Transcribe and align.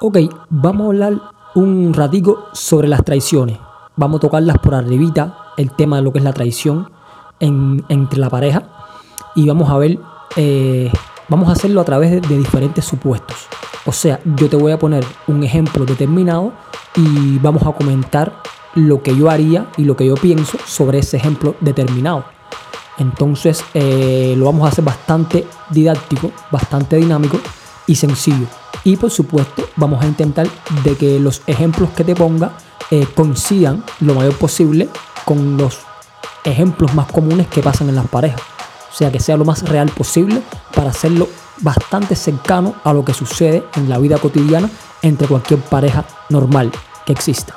Ok, 0.00 0.16
vamos 0.48 0.84
a 0.84 0.86
hablar 0.90 1.20
un 1.56 1.92
ratico 1.92 2.46
sobre 2.52 2.86
las 2.86 3.04
traiciones. 3.04 3.58
Vamos 3.96 4.18
a 4.18 4.20
tocarlas 4.20 4.58
por 4.58 4.76
arribita, 4.76 5.36
el 5.56 5.72
tema 5.72 5.96
de 5.96 6.02
lo 6.02 6.12
que 6.12 6.20
es 6.20 6.24
la 6.24 6.32
traición 6.32 6.88
entre 7.40 8.20
la 8.20 8.30
pareja. 8.30 8.62
Y 9.34 9.48
vamos 9.48 9.68
a 9.68 9.76
ver, 9.76 9.98
eh, 10.36 10.92
vamos 11.28 11.48
a 11.48 11.52
hacerlo 11.52 11.80
a 11.80 11.84
través 11.84 12.12
de, 12.12 12.20
de 12.20 12.38
diferentes 12.38 12.84
supuestos. 12.84 13.48
O 13.86 13.92
sea, 13.92 14.20
yo 14.36 14.48
te 14.48 14.54
voy 14.54 14.70
a 14.70 14.78
poner 14.78 15.04
un 15.26 15.42
ejemplo 15.42 15.84
determinado 15.84 16.52
y 16.94 17.38
vamos 17.40 17.64
a 17.64 17.72
comentar 17.72 18.40
lo 18.76 19.02
que 19.02 19.16
yo 19.16 19.28
haría 19.28 19.66
y 19.76 19.82
lo 19.82 19.96
que 19.96 20.06
yo 20.06 20.14
pienso 20.14 20.58
sobre 20.64 20.98
ese 21.00 21.16
ejemplo 21.16 21.56
determinado. 21.60 22.24
Entonces 22.98 23.64
eh, 23.74 24.36
lo 24.38 24.44
vamos 24.44 24.64
a 24.64 24.68
hacer 24.68 24.84
bastante 24.84 25.44
didáctico, 25.70 26.30
bastante 26.52 26.96
dinámico 26.98 27.40
y 27.88 27.96
sencillo. 27.96 28.46
Y 28.88 28.96
por 28.96 29.10
supuesto 29.10 29.68
vamos 29.76 30.02
a 30.02 30.06
intentar 30.06 30.48
de 30.82 30.96
que 30.96 31.20
los 31.20 31.42
ejemplos 31.46 31.90
que 31.90 32.04
te 32.04 32.14
ponga 32.14 32.52
eh, 32.90 33.06
coincidan 33.14 33.84
lo 34.00 34.14
mayor 34.14 34.34
posible 34.38 34.88
con 35.26 35.58
los 35.58 35.80
ejemplos 36.42 36.94
más 36.94 37.12
comunes 37.12 37.48
que 37.48 37.60
pasan 37.60 37.90
en 37.90 37.96
las 37.96 38.08
parejas. 38.08 38.40
O 38.90 38.96
sea, 38.96 39.12
que 39.12 39.20
sea 39.20 39.36
lo 39.36 39.44
más 39.44 39.62
real 39.68 39.90
posible 39.90 40.40
para 40.74 40.88
hacerlo 40.88 41.28
bastante 41.58 42.16
cercano 42.16 42.76
a 42.82 42.94
lo 42.94 43.04
que 43.04 43.12
sucede 43.12 43.62
en 43.76 43.90
la 43.90 43.98
vida 43.98 44.16
cotidiana 44.16 44.70
entre 45.02 45.28
cualquier 45.28 45.60
pareja 45.60 46.06
normal 46.30 46.72
que 47.04 47.12
exista. 47.12 47.54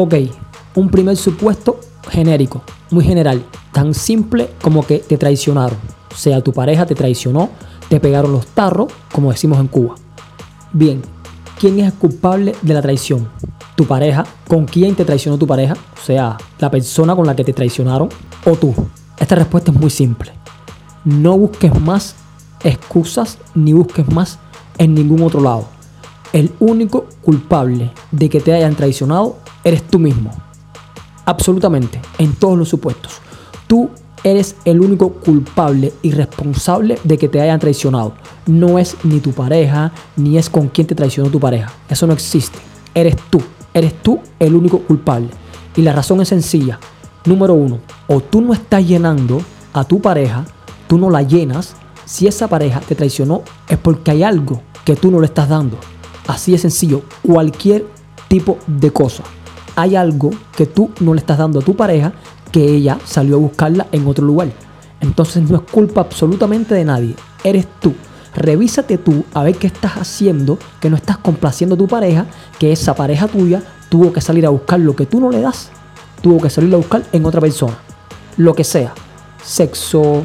Ok, 0.00 0.14
un 0.76 0.90
primer 0.90 1.16
supuesto 1.16 1.80
genérico, 2.08 2.62
muy 2.92 3.04
general, 3.04 3.42
tan 3.72 3.94
simple 3.94 4.48
como 4.62 4.86
que 4.86 5.00
te 5.00 5.18
traicionaron. 5.18 5.76
O 6.12 6.14
sea, 6.14 6.40
tu 6.40 6.52
pareja 6.52 6.86
te 6.86 6.94
traicionó, 6.94 7.50
te 7.88 7.98
pegaron 7.98 8.30
los 8.30 8.46
tarros, 8.46 8.92
como 9.10 9.32
decimos 9.32 9.58
en 9.58 9.66
Cuba. 9.66 9.96
Bien, 10.72 11.02
¿quién 11.58 11.80
es 11.80 11.86
el 11.86 11.94
culpable 11.94 12.54
de 12.62 12.74
la 12.74 12.80
traición? 12.80 13.28
¿Tu 13.74 13.86
pareja? 13.86 14.24
¿Con 14.46 14.66
quién 14.66 14.94
te 14.94 15.04
traicionó 15.04 15.36
tu 15.36 15.48
pareja? 15.48 15.74
O 15.74 16.06
sea, 16.06 16.36
la 16.60 16.70
persona 16.70 17.16
con 17.16 17.26
la 17.26 17.34
que 17.34 17.42
te 17.42 17.52
traicionaron 17.52 18.08
o 18.46 18.52
tú. 18.52 18.72
Esta 19.18 19.34
respuesta 19.34 19.72
es 19.72 19.80
muy 19.80 19.90
simple. 19.90 20.30
No 21.04 21.36
busques 21.36 21.74
más 21.80 22.14
excusas 22.62 23.38
ni 23.52 23.72
busques 23.72 24.08
más 24.12 24.38
en 24.78 24.94
ningún 24.94 25.24
otro 25.24 25.40
lado. 25.40 25.64
El 26.32 26.52
único 26.60 27.06
culpable 27.20 27.90
de 28.12 28.28
que 28.28 28.40
te 28.40 28.52
hayan 28.52 28.76
traicionado 28.76 29.47
eres 29.64 29.82
tú 29.82 29.98
mismo. 29.98 30.30
Absolutamente, 31.24 32.00
en 32.18 32.34
todos 32.34 32.58
los 32.58 32.68
supuestos. 32.68 33.20
Tú 33.66 33.90
eres 34.24 34.56
el 34.64 34.80
único 34.80 35.10
culpable 35.10 35.92
y 36.02 36.12
responsable 36.12 36.98
de 37.04 37.18
que 37.18 37.28
te 37.28 37.40
hayan 37.40 37.60
traicionado. 37.60 38.14
No 38.46 38.78
es 38.78 38.96
ni 39.04 39.20
tu 39.20 39.32
pareja, 39.32 39.92
ni 40.16 40.38
es 40.38 40.48
con 40.48 40.68
quien 40.68 40.86
te 40.86 40.94
traicionó 40.94 41.30
tu 41.30 41.38
pareja. 41.38 41.70
Eso 41.88 42.06
no 42.06 42.12
existe. 42.12 42.58
Eres 42.94 43.16
tú. 43.30 43.42
Eres 43.74 43.94
tú 44.02 44.20
el 44.38 44.54
único 44.54 44.78
culpable. 44.80 45.28
Y 45.76 45.82
la 45.82 45.92
razón 45.92 46.20
es 46.20 46.28
sencilla. 46.28 46.80
Número 47.24 47.52
uno, 47.52 47.80
o 48.06 48.20
tú 48.20 48.40
no 48.40 48.54
estás 48.54 48.86
llenando 48.86 49.42
a 49.74 49.84
tu 49.84 50.00
pareja, 50.00 50.46
tú 50.86 50.96
no 50.96 51.10
la 51.10 51.22
llenas. 51.22 51.74
Si 52.06 52.26
esa 52.26 52.48
pareja 52.48 52.80
te 52.80 52.94
traicionó, 52.94 53.42
es 53.68 53.76
porque 53.76 54.12
hay 54.12 54.22
algo 54.22 54.62
que 54.84 54.96
tú 54.96 55.10
no 55.10 55.20
le 55.20 55.26
estás 55.26 55.50
dando. 55.50 55.76
Así 56.26 56.52
de 56.52 56.58
sencillo. 56.58 57.02
Cualquier 57.22 57.86
tipo 58.28 58.56
de 58.66 58.90
cosa 58.90 59.22
hay 59.78 59.94
algo 59.94 60.30
que 60.56 60.66
tú 60.66 60.90
no 60.98 61.14
le 61.14 61.20
estás 61.20 61.38
dando 61.38 61.60
a 61.60 61.62
tu 61.62 61.76
pareja 61.76 62.12
que 62.50 62.64
ella 62.64 62.98
salió 63.04 63.36
a 63.36 63.38
buscarla 63.38 63.86
en 63.92 64.08
otro 64.08 64.26
lugar. 64.26 64.48
Entonces 65.00 65.48
no 65.48 65.56
es 65.56 65.62
culpa 65.70 66.00
absolutamente 66.00 66.74
de 66.74 66.84
nadie, 66.84 67.14
eres 67.44 67.68
tú. 67.78 67.94
Revísate 68.34 68.98
tú 68.98 69.24
a 69.34 69.44
ver 69.44 69.54
qué 69.54 69.68
estás 69.68 69.92
haciendo, 69.92 70.58
que 70.80 70.90
no 70.90 70.96
estás 70.96 71.18
complaciendo 71.18 71.76
a 71.76 71.78
tu 71.78 71.86
pareja, 71.86 72.26
que 72.58 72.72
esa 72.72 72.96
pareja 72.96 73.28
tuya 73.28 73.62
tuvo 73.88 74.12
que 74.12 74.20
salir 74.20 74.46
a 74.46 74.48
buscar 74.48 74.80
lo 74.80 74.96
que 74.96 75.06
tú 75.06 75.20
no 75.20 75.30
le 75.30 75.40
das, 75.40 75.70
tuvo 76.22 76.40
que 76.40 76.50
salir 76.50 76.74
a 76.74 76.78
buscar 76.78 77.04
en 77.12 77.24
otra 77.24 77.40
persona. 77.40 77.78
Lo 78.36 78.54
que 78.54 78.64
sea, 78.64 78.92
sexo, 79.44 80.22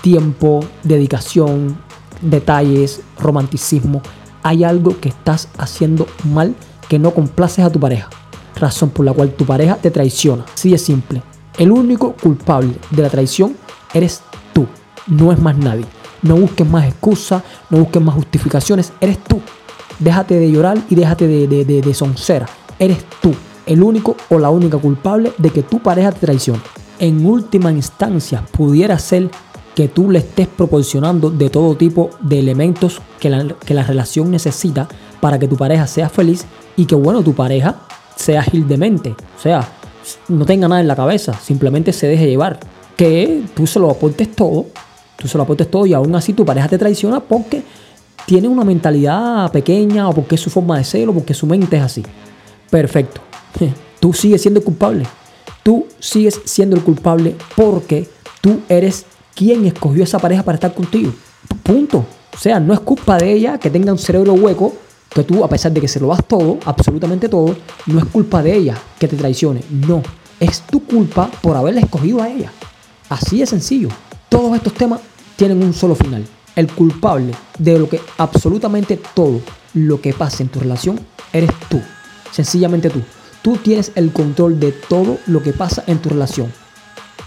tiempo, 0.00 0.60
dedicación, 0.84 1.76
detalles, 2.20 3.00
romanticismo. 3.18 4.00
Hay 4.44 4.62
algo 4.62 5.00
que 5.00 5.08
estás 5.08 5.48
haciendo 5.58 6.06
mal 6.22 6.54
que 6.88 7.00
no 7.00 7.10
complaces 7.10 7.64
a 7.64 7.70
tu 7.70 7.80
pareja 7.80 8.08
razón 8.56 8.90
por 8.90 9.04
la 9.04 9.12
cual 9.12 9.30
tu 9.30 9.44
pareja 9.44 9.76
te 9.76 9.90
traiciona. 9.90 10.44
Así 10.52 10.70
de 10.70 10.78
simple. 10.78 11.22
El 11.58 11.70
único 11.70 12.12
culpable 12.12 12.72
de 12.90 13.02
la 13.02 13.10
traición 13.10 13.56
eres 13.94 14.22
tú, 14.52 14.66
no 15.06 15.32
es 15.32 15.38
más 15.38 15.56
nadie. 15.56 15.84
No 16.22 16.36
busques 16.36 16.68
más 16.68 16.86
excusas, 16.86 17.42
no 17.70 17.78
busques 17.78 18.02
más 18.02 18.14
justificaciones, 18.14 18.92
eres 19.00 19.22
tú. 19.24 19.40
Déjate 19.98 20.38
de 20.38 20.50
llorar 20.50 20.78
y 20.90 20.94
déjate 20.94 21.26
de, 21.26 21.46
de, 21.46 21.64
de, 21.64 21.80
de 21.80 21.94
soncera. 21.94 22.46
Eres 22.78 23.04
tú 23.20 23.34
el 23.66 23.82
único 23.82 24.16
o 24.28 24.38
la 24.38 24.50
única 24.50 24.78
culpable 24.78 25.32
de 25.38 25.50
que 25.50 25.62
tu 25.62 25.80
pareja 25.80 26.12
te 26.12 26.20
traicione. 26.20 26.60
En 26.98 27.26
última 27.26 27.70
instancia, 27.72 28.42
pudiera 28.52 28.98
ser 28.98 29.30
que 29.74 29.88
tú 29.88 30.10
le 30.10 30.20
estés 30.20 30.46
proporcionando 30.46 31.30
de 31.30 31.50
todo 31.50 31.76
tipo 31.76 32.10
de 32.20 32.38
elementos 32.38 33.02
que 33.20 33.28
la, 33.28 33.46
que 33.46 33.74
la 33.74 33.82
relación 33.82 34.30
necesita 34.30 34.88
para 35.20 35.38
que 35.38 35.48
tu 35.48 35.56
pareja 35.56 35.86
sea 35.86 36.08
feliz 36.08 36.46
y 36.76 36.86
que 36.86 36.94
bueno, 36.94 37.22
tu 37.22 37.34
pareja 37.34 37.76
sea 38.16 38.40
ágil 38.40 38.66
de 38.66 38.76
mente. 38.76 39.10
O 39.10 39.40
sea, 39.40 39.68
no 40.28 40.44
tenga 40.44 40.68
nada 40.68 40.80
en 40.80 40.88
la 40.88 40.96
cabeza, 40.96 41.34
simplemente 41.34 41.92
se 41.92 42.08
deje 42.08 42.26
llevar. 42.26 42.58
Que 42.96 43.42
tú 43.54 43.66
se 43.66 43.78
lo 43.78 43.90
aportes 43.90 44.34
todo, 44.34 44.66
tú 45.16 45.28
se 45.28 45.36
lo 45.36 45.44
aportes 45.44 45.70
todo 45.70 45.86
y 45.86 45.92
aún 45.92 46.14
así 46.14 46.32
tu 46.32 46.44
pareja 46.44 46.68
te 46.68 46.78
traiciona 46.78 47.20
porque 47.20 47.62
tiene 48.24 48.48
una 48.48 48.64
mentalidad 48.64 49.52
pequeña 49.52 50.08
o 50.08 50.14
porque 50.14 50.34
es 50.34 50.40
su 50.40 50.50
forma 50.50 50.78
de 50.78 50.84
ser 50.84 51.08
o 51.08 51.12
porque 51.12 51.34
su 51.34 51.46
mente 51.46 51.76
es 51.76 51.82
así. 51.82 52.02
Perfecto. 52.70 53.20
Tú 54.00 54.12
sigues 54.12 54.42
siendo 54.42 54.62
culpable. 54.62 55.04
Tú 55.62 55.86
sigues 55.98 56.40
siendo 56.44 56.76
el 56.76 56.82
culpable 56.82 57.34
porque 57.56 58.08
tú 58.40 58.60
eres 58.68 59.04
quien 59.34 59.66
escogió 59.66 60.04
esa 60.04 60.20
pareja 60.20 60.44
para 60.44 60.54
estar 60.54 60.72
contigo. 60.72 61.12
Punto. 61.64 62.04
O 62.32 62.38
sea, 62.38 62.60
no 62.60 62.72
es 62.72 62.78
culpa 62.80 63.16
de 63.16 63.32
ella 63.32 63.58
que 63.58 63.70
tenga 63.70 63.90
un 63.90 63.98
cerebro 63.98 64.34
hueco 64.34 64.74
que 65.16 65.24
tú, 65.24 65.42
a 65.42 65.48
pesar 65.48 65.72
de 65.72 65.80
que 65.80 65.88
se 65.88 65.98
lo 65.98 66.08
das 66.08 66.24
todo, 66.28 66.58
absolutamente 66.66 67.28
todo, 67.28 67.56
no 67.86 67.98
es 67.98 68.04
culpa 68.04 68.42
de 68.42 68.54
ella 68.54 68.76
que 68.98 69.08
te 69.08 69.16
traicione. 69.16 69.62
No, 69.70 70.02
es 70.38 70.60
tu 70.60 70.84
culpa 70.84 71.30
por 71.40 71.56
haberla 71.56 71.80
escogido 71.80 72.22
a 72.22 72.28
ella. 72.28 72.52
Así 73.08 73.40
de 73.40 73.46
sencillo. 73.46 73.88
Todos 74.28 74.54
estos 74.54 74.74
temas 74.74 75.00
tienen 75.36 75.62
un 75.62 75.72
solo 75.72 75.94
final. 75.94 76.24
El 76.54 76.70
culpable 76.70 77.32
de 77.58 77.78
lo 77.78 77.88
que 77.88 77.98
absolutamente 78.18 79.00
todo 79.14 79.40
lo 79.72 80.00
que 80.02 80.12
pasa 80.12 80.42
en 80.42 80.50
tu 80.50 80.60
relación 80.60 81.00
eres 81.32 81.50
tú. 81.70 81.80
Sencillamente 82.30 82.90
tú. 82.90 83.00
Tú 83.40 83.56
tienes 83.56 83.92
el 83.94 84.12
control 84.12 84.60
de 84.60 84.72
todo 84.72 85.18
lo 85.26 85.42
que 85.42 85.54
pasa 85.54 85.82
en 85.86 85.98
tu 85.98 86.10
relación. 86.10 86.52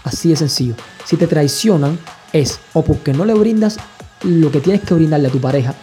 Así 0.04 0.28
de 0.28 0.36
sencillo. 0.36 0.74
Si 1.04 1.16
te 1.16 1.26
traicionan 1.26 1.98
es 2.32 2.60
o 2.72 2.82
porque 2.82 3.12
no 3.12 3.24
le 3.24 3.34
brindas 3.34 3.78
lo 4.22 4.52
que 4.52 4.60
tienes 4.60 4.82
que 4.82 4.94
brindarle 4.94 5.26
a 5.26 5.32
tu 5.32 5.40
pareja 5.40 5.74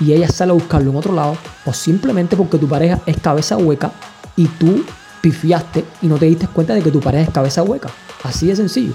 y 0.00 0.12
ella 0.12 0.28
sale 0.28 0.52
a 0.52 0.54
buscarlo 0.54 0.90
en 0.90 0.96
otro 0.96 1.14
lado, 1.14 1.36
o 1.64 1.72
simplemente 1.72 2.36
porque 2.36 2.58
tu 2.58 2.68
pareja 2.68 3.00
es 3.06 3.16
cabeza 3.18 3.56
hueca 3.56 3.92
y 4.36 4.46
tú 4.46 4.84
pifiaste 5.20 5.84
y 6.02 6.06
no 6.06 6.16
te 6.16 6.26
diste 6.26 6.46
cuenta 6.46 6.74
de 6.74 6.82
que 6.82 6.90
tu 6.90 7.00
pareja 7.00 7.24
es 7.24 7.30
cabeza 7.30 7.62
hueca. 7.62 7.90
Así 8.22 8.46
de 8.46 8.56
sencillo. 8.56 8.92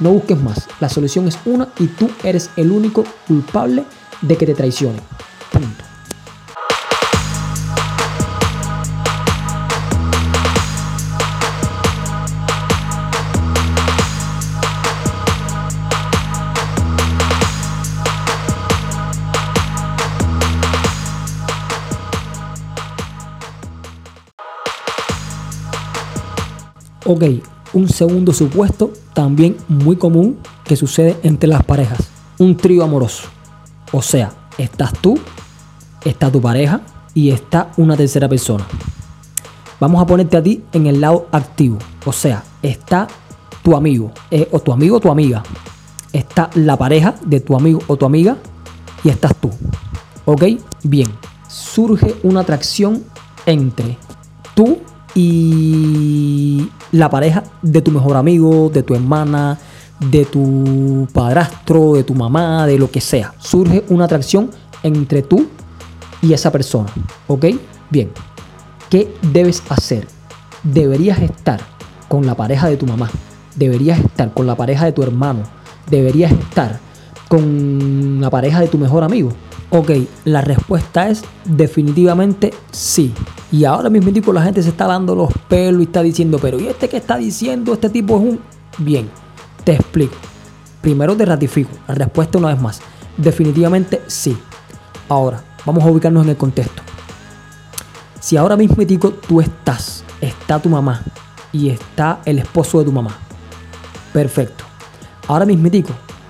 No 0.00 0.10
busques 0.10 0.40
más. 0.40 0.68
La 0.80 0.88
solución 0.88 1.28
es 1.28 1.38
una 1.44 1.68
y 1.78 1.86
tú 1.86 2.10
eres 2.22 2.50
el 2.56 2.70
único 2.70 3.04
culpable 3.26 3.84
de 4.20 4.36
que 4.36 4.46
te 4.46 4.54
traicione. 4.54 4.98
Punto. 5.52 5.93
Ok, 27.06 27.22
un 27.74 27.88
segundo 27.88 28.32
supuesto 28.32 28.90
también 29.12 29.56
muy 29.68 29.96
común 29.96 30.38
que 30.64 30.74
sucede 30.74 31.18
entre 31.22 31.48
las 31.48 31.62
parejas. 31.62 31.98
Un 32.38 32.56
trío 32.56 32.82
amoroso. 32.82 33.24
O 33.92 34.00
sea, 34.00 34.32
estás 34.56 34.92
tú, 34.94 35.18
está 36.04 36.32
tu 36.32 36.40
pareja 36.40 36.80
y 37.12 37.30
está 37.30 37.72
una 37.76 37.94
tercera 37.94 38.26
persona. 38.26 38.66
Vamos 39.80 40.02
a 40.02 40.06
ponerte 40.06 40.38
a 40.38 40.42
ti 40.42 40.64
en 40.72 40.86
el 40.86 41.00
lado 41.00 41.26
activo. 41.30 41.76
O 42.06 42.12
sea, 42.12 42.42
está 42.62 43.06
tu 43.62 43.76
amigo, 43.76 44.12
eh, 44.30 44.48
o 44.50 44.60
tu 44.60 44.72
amigo 44.72 44.96
o 44.96 45.00
tu 45.00 45.10
amiga. 45.10 45.42
Está 46.10 46.48
la 46.54 46.78
pareja 46.78 47.16
de 47.26 47.40
tu 47.40 47.54
amigo 47.54 47.80
o 47.86 47.96
tu 47.96 48.06
amiga 48.06 48.38
y 49.02 49.10
estás 49.10 49.34
tú. 49.36 49.50
¿Ok? 50.24 50.44
Bien. 50.84 51.08
Surge 51.48 52.16
una 52.22 52.40
atracción 52.40 53.04
entre 53.44 53.98
tú 54.54 54.78
y 55.14 56.68
la 56.92 57.08
pareja 57.10 57.44
de 57.62 57.82
tu 57.82 57.90
mejor 57.90 58.16
amigo, 58.16 58.70
de 58.72 58.82
tu 58.82 58.94
hermana, 58.94 59.58
de 60.00 60.24
tu 60.24 61.06
padrastro, 61.12 61.94
de 61.94 62.04
tu 62.04 62.14
mamá, 62.14 62.66
de 62.66 62.78
lo 62.78 62.90
que 62.90 63.00
sea. 63.00 63.34
Surge 63.38 63.84
una 63.88 64.04
atracción 64.04 64.50
entre 64.82 65.22
tú 65.22 65.46
y 66.22 66.32
esa 66.32 66.50
persona. 66.50 66.90
¿Ok? 67.26 67.46
Bien. 67.90 68.10
¿Qué 68.90 69.14
debes 69.32 69.62
hacer? 69.68 70.06
Deberías 70.62 71.18
estar 71.18 71.60
con 72.08 72.26
la 72.26 72.34
pareja 72.34 72.68
de 72.68 72.76
tu 72.76 72.86
mamá. 72.86 73.10
Deberías 73.56 74.00
estar 74.00 74.32
con 74.32 74.46
la 74.46 74.56
pareja 74.56 74.84
de 74.84 74.92
tu 74.92 75.02
hermano. 75.02 75.42
Deberías 75.90 76.32
estar 76.32 76.80
con 77.28 78.20
la 78.20 78.30
pareja 78.30 78.60
de 78.60 78.68
tu 78.68 78.78
mejor 78.78 79.04
amigo. 79.04 79.30
Ok, 79.70 79.90
la 80.24 80.40
respuesta 80.40 81.08
es 81.08 81.24
definitivamente 81.44 82.52
sí. 82.70 83.12
Y 83.50 83.64
ahora 83.64 83.90
mismo 83.90 84.32
la 84.32 84.42
gente 84.42 84.62
se 84.62 84.68
está 84.68 84.86
dando 84.86 85.14
los 85.14 85.30
pelos 85.48 85.80
y 85.80 85.84
está 85.84 86.02
diciendo, 86.02 86.38
pero 86.40 86.60
¿y 86.60 86.68
este 86.68 86.88
que 86.88 86.96
está 86.96 87.16
diciendo? 87.16 87.72
Este 87.72 87.90
tipo 87.90 88.16
es 88.16 88.22
un... 88.22 88.40
Bien, 88.78 89.08
te 89.64 89.72
explico. 89.72 90.14
Primero 90.80 91.16
te 91.16 91.24
ratifico. 91.24 91.70
La 91.88 91.94
respuesta 91.94 92.38
una 92.38 92.48
vez 92.48 92.60
más. 92.60 92.80
Definitivamente 93.16 94.02
sí. 94.06 94.36
Ahora, 95.08 95.42
vamos 95.64 95.82
a 95.82 95.90
ubicarnos 95.90 96.24
en 96.24 96.30
el 96.30 96.36
contexto. 96.36 96.82
Si 98.20 98.36
ahora 98.36 98.56
mismo 98.56 98.76
tú 99.26 99.40
estás, 99.40 100.04
está 100.20 100.58
tu 100.60 100.68
mamá 100.68 101.02
y 101.52 101.70
está 101.70 102.20
el 102.24 102.38
esposo 102.38 102.78
de 102.78 102.86
tu 102.86 102.92
mamá. 102.92 103.16
Perfecto. 104.12 104.64
Ahora 105.26 105.44
mismo 105.46 105.68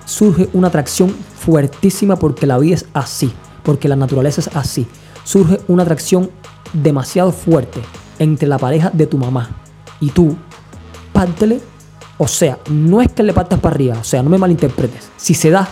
surge 0.05 0.49
una 0.53 0.67
atracción 0.67 1.15
fuertísima 1.45 2.15
porque 2.17 2.47
la 2.47 2.57
vida 2.57 2.75
es 2.75 2.85
así, 2.93 3.31
porque 3.63 3.87
la 3.87 3.95
naturaleza 3.95 4.41
es 4.41 4.55
así. 4.55 4.87
Surge 5.23 5.59
una 5.67 5.83
atracción 5.83 6.29
demasiado 6.73 7.31
fuerte 7.31 7.81
entre 8.19 8.47
la 8.47 8.57
pareja 8.57 8.89
de 8.91 9.07
tu 9.07 9.17
mamá 9.17 9.49
y 9.99 10.09
tú. 10.09 10.35
Pártele 11.13 11.61
o 12.17 12.27
sea, 12.27 12.59
no 12.69 13.01
es 13.01 13.11
que 13.11 13.23
le 13.23 13.33
partas 13.33 13.59
para 13.59 13.75
arriba, 13.75 13.97
o 13.99 14.03
sea, 14.03 14.23
no 14.23 14.29
me 14.29 14.37
malinterpretes. 14.37 15.09
Si 15.17 15.33
se 15.33 15.49
da, 15.49 15.67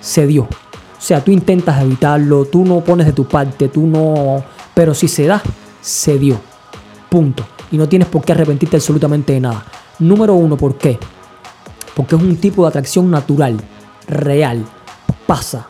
se 0.00 0.26
dio. 0.26 0.42
O 0.42 1.06
sea, 1.06 1.22
tú 1.22 1.30
intentas 1.30 1.80
evitarlo, 1.82 2.46
tú 2.46 2.64
no 2.64 2.80
pones 2.80 3.06
de 3.06 3.12
tu 3.12 3.26
parte, 3.26 3.68
tú 3.68 3.86
no... 3.86 4.42
Pero 4.74 4.92
si 4.94 5.06
se 5.06 5.26
da, 5.26 5.40
se 5.80 6.18
dio. 6.18 6.36
Punto. 7.08 7.44
Y 7.70 7.78
no 7.78 7.88
tienes 7.88 8.08
por 8.08 8.24
qué 8.24 8.32
arrepentirte 8.32 8.76
absolutamente 8.76 9.34
de 9.34 9.40
nada. 9.40 9.64
Número 10.00 10.34
uno, 10.34 10.56
¿por 10.56 10.76
qué? 10.76 10.98
Porque 11.94 12.16
es 12.16 12.22
un 12.22 12.36
tipo 12.38 12.62
de 12.62 12.68
atracción 12.70 13.08
natural, 13.10 13.56
real, 14.08 14.64
pasa. 15.26 15.68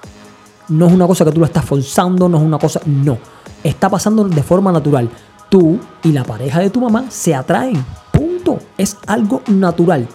No 0.68 0.86
es 0.86 0.92
una 0.92 1.06
cosa 1.06 1.24
que 1.24 1.32
tú 1.32 1.40
lo 1.40 1.46
estás 1.46 1.64
forzando, 1.64 2.28
no 2.28 2.38
es 2.38 2.42
una 2.42 2.58
cosa... 2.58 2.80
No. 2.86 3.18
Está 3.62 3.88
pasando 3.88 4.24
de 4.24 4.42
forma 4.42 4.72
natural. 4.72 5.08
Tú 5.48 5.78
y 6.02 6.12
la 6.12 6.24
pareja 6.24 6.60
de 6.60 6.70
tu 6.70 6.80
mamá 6.80 7.04
se 7.10 7.34
atraen 7.34 7.84
es 8.78 8.96
algo 9.06 9.42
natural. 9.48 10.08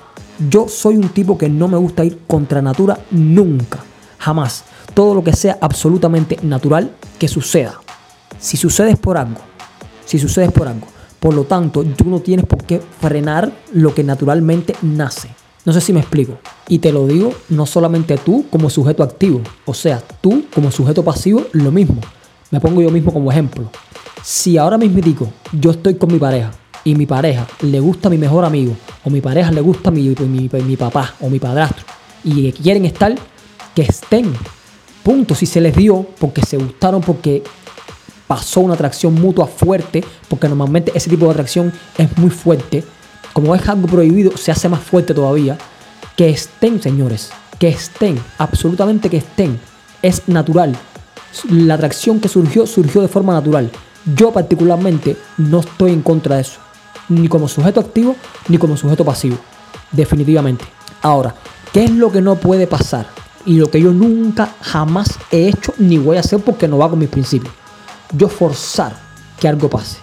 Yo 0.49 0.67
soy 0.67 0.95
un 0.95 1.09
tipo 1.09 1.37
que 1.37 1.49
no 1.49 1.67
me 1.67 1.77
gusta 1.77 2.05
ir 2.05 2.19
contra 2.27 2.61
natura 2.61 2.99
nunca, 3.11 3.79
jamás. 4.17 4.63
Todo 4.93 5.13
lo 5.13 5.23
que 5.23 5.33
sea 5.33 5.57
absolutamente 5.61 6.37
natural 6.43 6.91
que 7.17 7.27
suceda. 7.27 7.79
Si 8.39 8.57
sucede 8.57 8.91
es 8.91 8.97
por 8.97 9.17
algo. 9.17 9.41
Si 10.05 10.17
sucede 10.17 10.45
es 10.45 10.51
por 10.51 10.67
algo. 10.67 10.87
Por 11.19 11.33
lo 11.33 11.43
tanto, 11.43 11.83
tú 11.83 12.05
no 12.05 12.21
tienes 12.21 12.45
por 12.45 12.63
qué 12.63 12.81
frenar 13.01 13.51
lo 13.73 13.93
que 13.93 14.03
naturalmente 14.03 14.75
nace. 14.81 15.29
No 15.65 15.73
sé 15.73 15.81
si 15.81 15.93
me 15.93 15.99
explico. 15.99 16.37
Y 16.67 16.79
te 16.79 16.91
lo 16.91 17.05
digo 17.07 17.33
no 17.49 17.65
solamente 17.65 18.17
tú 18.17 18.45
como 18.49 18.69
sujeto 18.69 19.03
activo, 19.03 19.41
o 19.65 19.73
sea, 19.73 20.01
tú 20.21 20.45
como 20.53 20.71
sujeto 20.71 21.03
pasivo, 21.03 21.45
lo 21.51 21.71
mismo. 21.71 21.99
Me 22.51 22.59
pongo 22.59 22.81
yo 22.81 22.89
mismo 22.89 23.13
como 23.13 23.31
ejemplo. 23.31 23.69
Si 24.23 24.57
ahora 24.57 24.77
mismo 24.77 25.01
digo, 25.01 25.31
yo 25.51 25.71
estoy 25.71 25.95
con 25.95 26.11
mi 26.11 26.19
pareja 26.19 26.51
y 26.83 26.95
mi 26.95 27.05
pareja 27.05 27.47
le 27.61 27.79
gusta 27.79 28.07
a 28.07 28.11
mi 28.11 28.17
mejor 28.17 28.45
amigo, 28.45 28.75
o 29.03 29.09
mi 29.09 29.21
pareja 29.21 29.51
le 29.51 29.61
gusta 29.61 29.89
a 29.89 29.91
mi, 29.91 30.09
mi, 30.09 30.77
papá 30.77 31.13
o 31.19 31.29
mi 31.29 31.39
padrastro, 31.39 31.85
y 32.23 32.51
quieren 32.53 32.85
estar, 32.85 33.15
que 33.75 33.83
estén. 33.83 34.33
Punto. 35.03 35.35
Si 35.35 35.45
se 35.45 35.61
les 35.61 35.75
dio, 35.75 36.05
porque 36.19 36.41
se 36.41 36.57
gustaron, 36.57 37.01
porque 37.01 37.43
pasó 38.27 38.61
una 38.61 38.73
atracción 38.73 39.13
mutua 39.13 39.47
fuerte, 39.47 40.03
porque 40.27 40.47
normalmente 40.47 40.91
ese 40.95 41.09
tipo 41.09 41.25
de 41.25 41.31
atracción 41.31 41.73
es 41.97 42.17
muy 42.17 42.29
fuerte. 42.29 42.83
Como 43.33 43.55
es 43.55 43.67
algo 43.67 43.87
prohibido, 43.87 44.35
se 44.37 44.51
hace 44.51 44.69
más 44.69 44.81
fuerte 44.81 45.13
todavía. 45.13 45.57
Que 46.15 46.29
estén, 46.29 46.81
señores, 46.81 47.31
que 47.57 47.69
estén, 47.69 48.19
absolutamente 48.37 49.09
que 49.09 49.17
estén. 49.17 49.59
Es 50.01 50.27
natural. 50.27 50.75
La 51.49 51.75
atracción 51.75 52.19
que 52.19 52.27
surgió, 52.27 52.65
surgió 52.65 53.01
de 53.01 53.07
forma 53.07 53.33
natural. 53.33 53.71
Yo 54.15 54.31
particularmente 54.31 55.17
no 55.37 55.59
estoy 55.59 55.91
en 55.91 56.01
contra 56.01 56.35
de 56.35 56.41
eso 56.41 56.59
ni 57.09 57.27
como 57.27 57.47
sujeto 57.47 57.79
activo 57.79 58.15
ni 58.47 58.57
como 58.57 58.77
sujeto 58.77 59.03
pasivo. 59.03 59.37
Definitivamente. 59.91 60.65
Ahora, 61.01 61.35
¿qué 61.73 61.85
es 61.85 61.91
lo 61.91 62.11
que 62.11 62.21
no 62.21 62.35
puede 62.35 62.67
pasar? 62.67 63.07
Y 63.45 63.57
lo 63.57 63.69
que 63.69 63.81
yo 63.81 63.91
nunca 63.91 64.55
jamás 64.61 65.17
he 65.31 65.47
hecho 65.47 65.73
ni 65.77 65.97
voy 65.97 66.17
a 66.17 66.21
hacer 66.21 66.39
porque 66.39 66.67
no 66.67 66.77
va 66.77 66.89
con 66.89 66.99
mis 66.99 67.09
principios. 67.09 67.53
Yo 68.13 68.29
forzar 68.29 68.95
que 69.39 69.47
algo 69.47 69.69
pase. 69.69 69.97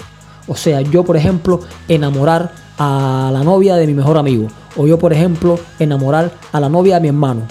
O 0.49 0.57
sea, 0.57 0.81
yo 0.81 1.05
por 1.05 1.17
ejemplo 1.17 1.61
enamorar 1.89 2.53
a 2.79 3.31
la 3.33 3.43
novia 3.43 3.77
de 3.77 3.87
mi 3.87 3.95
mejor 3.95 4.19
amigo. 4.19 4.49
O 4.77 4.87
yo 4.87 4.99
por 4.99 5.13
ejemplo 5.13 5.59
enamorar 5.79 6.33
a 6.53 6.61
la 6.61 6.69
novia 6.69 6.97
de 6.97 7.01
mi 7.03 7.09
hermano. 7.09 7.43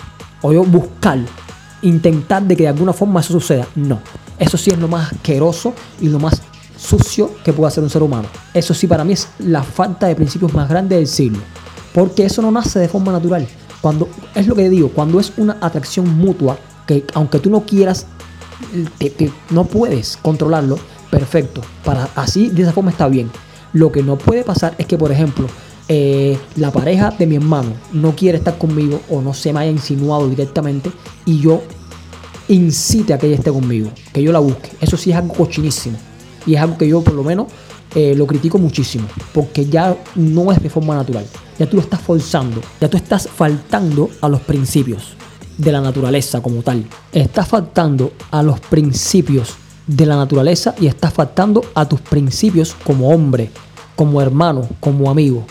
O 0.42 0.54
yo 0.54 0.64
buscar, 0.64 1.20
intentar 1.82 2.44
de 2.44 2.56
que 2.56 2.64
de 2.64 2.70
alguna 2.70 2.94
forma 2.94 3.22
eso 3.22 3.34
suceda. 3.34 3.68
No. 3.76 4.00
Eso 4.38 4.58
sí 4.58 4.72
es 4.72 4.78
lo 4.78 4.88
más 4.88 5.14
asqueroso 5.14 5.74
y 6.02 6.10
lo 6.10 6.20
más 6.20 6.42
sucio 6.78 7.32
que 7.44 7.54
puede 7.54 7.70
hacer 7.70 7.84
un 7.84 7.90
ser 7.90 8.04
humano. 8.04 8.28
Eso 8.54 8.74
sí, 8.74 8.88
para 8.88 9.04
mí 9.04 9.14
es 9.14 9.30
la 9.40 9.64
falta 9.64 10.08
de 10.08 10.16
principios 10.16 10.54
más 10.54 10.70
grande 10.70 10.98
del 10.98 11.08
siglo. 11.08 11.40
Porque 11.94 12.26
eso 12.26 12.42
no 12.42 12.52
nace 12.52 12.80
de 12.80 12.90
forma 12.90 13.12
natural. 13.12 13.48
Cuando, 13.82 14.10
es 14.34 14.48
lo 14.48 14.56
que 14.56 14.70
digo, 14.70 14.90
cuando 14.90 15.20
es 15.20 15.32
una 15.38 15.58
atracción 15.62 16.18
mutua, 16.18 16.58
que 16.86 17.06
aunque 17.14 17.40
tú 17.40 17.50
no 17.50 17.62
quieras, 17.62 18.08
no 19.50 19.66
puedes 19.66 20.18
controlarlo, 20.18 20.78
perfecto. 21.10 21.62
Para 21.84 22.10
así, 22.16 22.50
de 22.50 22.64
esa 22.64 22.74
forma 22.74 22.92
está 22.92 23.08
bien. 23.08 23.32
Lo 23.76 23.92
que 23.92 24.02
no 24.02 24.18
puede 24.18 24.46
pasar 24.46 24.74
es 24.78 24.86
que, 24.86 24.98
por 24.98 25.12
ejemplo, 25.12 25.48
eh, 25.90 26.38
la 26.56 26.72
pareja 26.72 27.12
de 27.12 27.28
mi 27.28 27.36
hermano 27.36 27.74
no 27.92 28.16
quiere 28.16 28.38
estar 28.38 28.58
conmigo 28.58 29.02
o 29.10 29.22
no 29.22 29.34
se 29.34 29.52
me 29.52 29.60
haya 29.60 29.72
insinuado 29.72 30.30
directamente 30.30 30.90
y 31.26 31.42
yo 31.42 31.62
incite 32.48 33.14
a 33.14 33.18
que 33.18 33.28
ella 33.28 33.36
esté 33.36 33.52
conmigo, 33.52 33.92
que 34.14 34.24
yo 34.24 34.32
la 34.32 34.40
busque. 34.40 34.72
Eso 34.80 34.96
sí 34.96 35.12
es 35.12 35.18
algo 35.18 35.34
cochinísimo. 35.34 35.98
Y 36.46 36.56
es 36.56 36.62
algo 36.62 36.78
que 36.78 36.88
yo 36.88 37.02
por 37.02 37.16
lo 37.16 37.24
menos 37.26 37.48
eh, 37.94 38.16
lo 38.16 38.26
critico 38.26 38.58
muchísimo, 38.58 39.10
porque 39.34 39.66
ya 39.66 39.94
no 40.16 40.54
es 40.54 40.64
de 40.64 40.70
forma 40.70 40.96
natural. 40.96 41.26
Ya 41.60 41.70
tú 41.70 41.76
lo 41.76 41.82
estás 41.82 42.00
forzando, 42.00 42.62
ya 42.80 42.90
tú 42.90 42.96
estás 42.96 43.28
faltando 43.28 44.10
a 44.22 44.30
los 44.30 44.40
principios 44.40 45.18
de 45.58 45.74
la 45.74 45.82
naturaleza 45.82 46.40
como 46.40 46.62
tal. 46.62 46.86
Estás 47.12 47.50
faltando 47.50 48.14
a 48.32 48.42
los 48.42 48.62
principios 48.62 49.56
de 49.88 50.06
la 50.06 50.16
naturaleza 50.16 50.76
y 50.80 50.88
estás 50.88 51.14
faltando 51.14 51.64
a 51.76 51.88
tus 51.88 52.02
principios 52.02 52.76
como 52.84 53.10
hombre, 53.10 53.52
como 53.96 54.22
hermano, 54.22 54.68
como 54.80 55.10
amigo. 55.10 55.46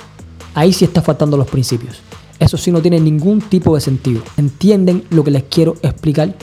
Ahí 0.54 0.72
sí 0.72 0.84
estás 0.84 1.04
faltando 1.04 1.36
los 1.36 1.48
principios. 1.48 2.00
Eso 2.38 2.56
sí 2.56 2.70
no 2.70 2.82
tiene 2.82 3.00
ningún 3.00 3.40
tipo 3.40 3.74
de 3.74 3.80
sentido. 3.80 4.22
¿Entienden 4.36 5.04
lo 5.10 5.24
que 5.24 5.30
les 5.30 5.44
quiero 5.44 5.76
explicar? 5.82 6.34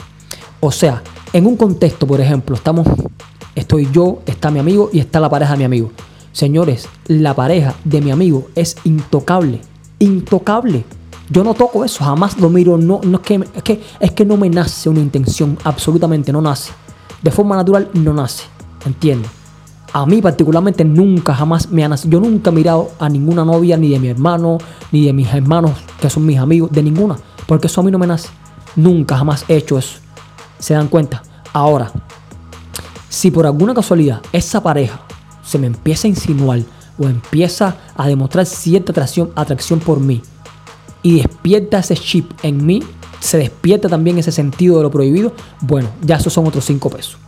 O 0.60 0.70
sea, 0.70 1.02
en 1.32 1.46
un 1.46 1.56
contexto, 1.56 2.06
por 2.06 2.20
ejemplo, 2.20 2.56
estamos 2.56 2.86
Estoy 3.54 3.88
yo, 3.92 4.22
está 4.24 4.50
mi 4.50 4.60
amigo 4.60 4.88
y 4.92 4.98
está 4.98 5.20
la 5.20 5.28
pareja 5.28 5.52
de 5.52 5.58
mi 5.58 5.64
amigo. 5.64 5.90
Señores, 6.32 6.88
la 7.06 7.34
pareja 7.34 7.74
de 7.84 8.00
mi 8.00 8.10
amigo 8.10 8.48
es 8.54 8.76
intocable. 8.84 9.60
Intocable. 9.98 10.84
Yo 11.28 11.44
no 11.44 11.54
toco 11.54 11.84
eso, 11.84 12.02
jamás 12.02 12.38
lo 12.38 12.48
miro. 12.48 12.78
No, 12.78 13.00
no 13.02 13.18
es, 13.18 13.22
que, 13.22 13.34
es, 13.54 13.62
que, 13.62 13.82
es 14.00 14.12
que 14.12 14.24
no 14.24 14.38
me 14.38 14.48
nace 14.48 14.88
una 14.88 15.00
intención, 15.00 15.58
absolutamente 15.64 16.32
no 16.32 16.40
nace. 16.40 16.72
De 17.22 17.30
forma 17.30 17.56
natural 17.56 17.90
no 17.92 18.14
nace. 18.14 18.44
¿Entiendes? 18.86 19.30
A 19.94 20.06
mí 20.06 20.22
particularmente 20.22 20.84
nunca, 20.84 21.34
jamás 21.34 21.68
me 21.68 21.84
ha 21.84 21.88
nacido. 21.88 22.12
Yo 22.12 22.20
nunca 22.20 22.50
he 22.50 22.52
mirado 22.52 22.92
a 22.98 23.08
ninguna 23.08 23.44
novia, 23.44 23.76
ni 23.76 23.90
de 23.90 23.98
mi 23.98 24.08
hermano, 24.08 24.58
ni 24.90 25.04
de 25.04 25.12
mis 25.12 25.32
hermanos, 25.32 25.72
que 26.00 26.08
son 26.08 26.24
mis 26.24 26.38
amigos, 26.38 26.70
de 26.72 26.82
ninguna. 26.82 27.16
Porque 27.46 27.66
eso 27.66 27.82
a 27.82 27.84
mí 27.84 27.90
no 27.90 27.98
me 27.98 28.06
nace. 28.06 28.28
Nunca, 28.74 29.18
jamás 29.18 29.44
he 29.48 29.56
hecho 29.56 29.76
eso. 29.76 29.98
¿Se 30.58 30.72
dan 30.72 30.88
cuenta? 30.88 31.22
Ahora, 31.52 31.92
si 33.10 33.30
por 33.30 33.44
alguna 33.44 33.74
casualidad 33.74 34.22
esa 34.32 34.62
pareja 34.62 35.02
se 35.44 35.58
me 35.58 35.66
empieza 35.66 36.06
a 36.06 36.10
insinuar 36.10 36.60
o 36.98 37.06
empieza 37.06 37.76
a 37.94 38.06
demostrar 38.06 38.46
cierta 38.46 38.92
atracción, 38.92 39.30
atracción 39.34 39.80
por 39.80 40.00
mí 40.00 40.22
y 41.02 41.16
despierta 41.16 41.80
ese 41.80 41.96
chip 41.96 42.30
en 42.42 42.64
mí, 42.64 42.82
se 43.20 43.36
despierta 43.36 43.88
también 43.88 44.18
ese 44.18 44.32
sentido 44.32 44.78
de 44.78 44.84
lo 44.84 44.90
prohibido, 44.90 45.32
bueno, 45.60 45.88
ya 46.00 46.16
esos 46.16 46.32
son 46.32 46.46
otros 46.46 46.64
5 46.64 46.88
pesos. 46.88 47.18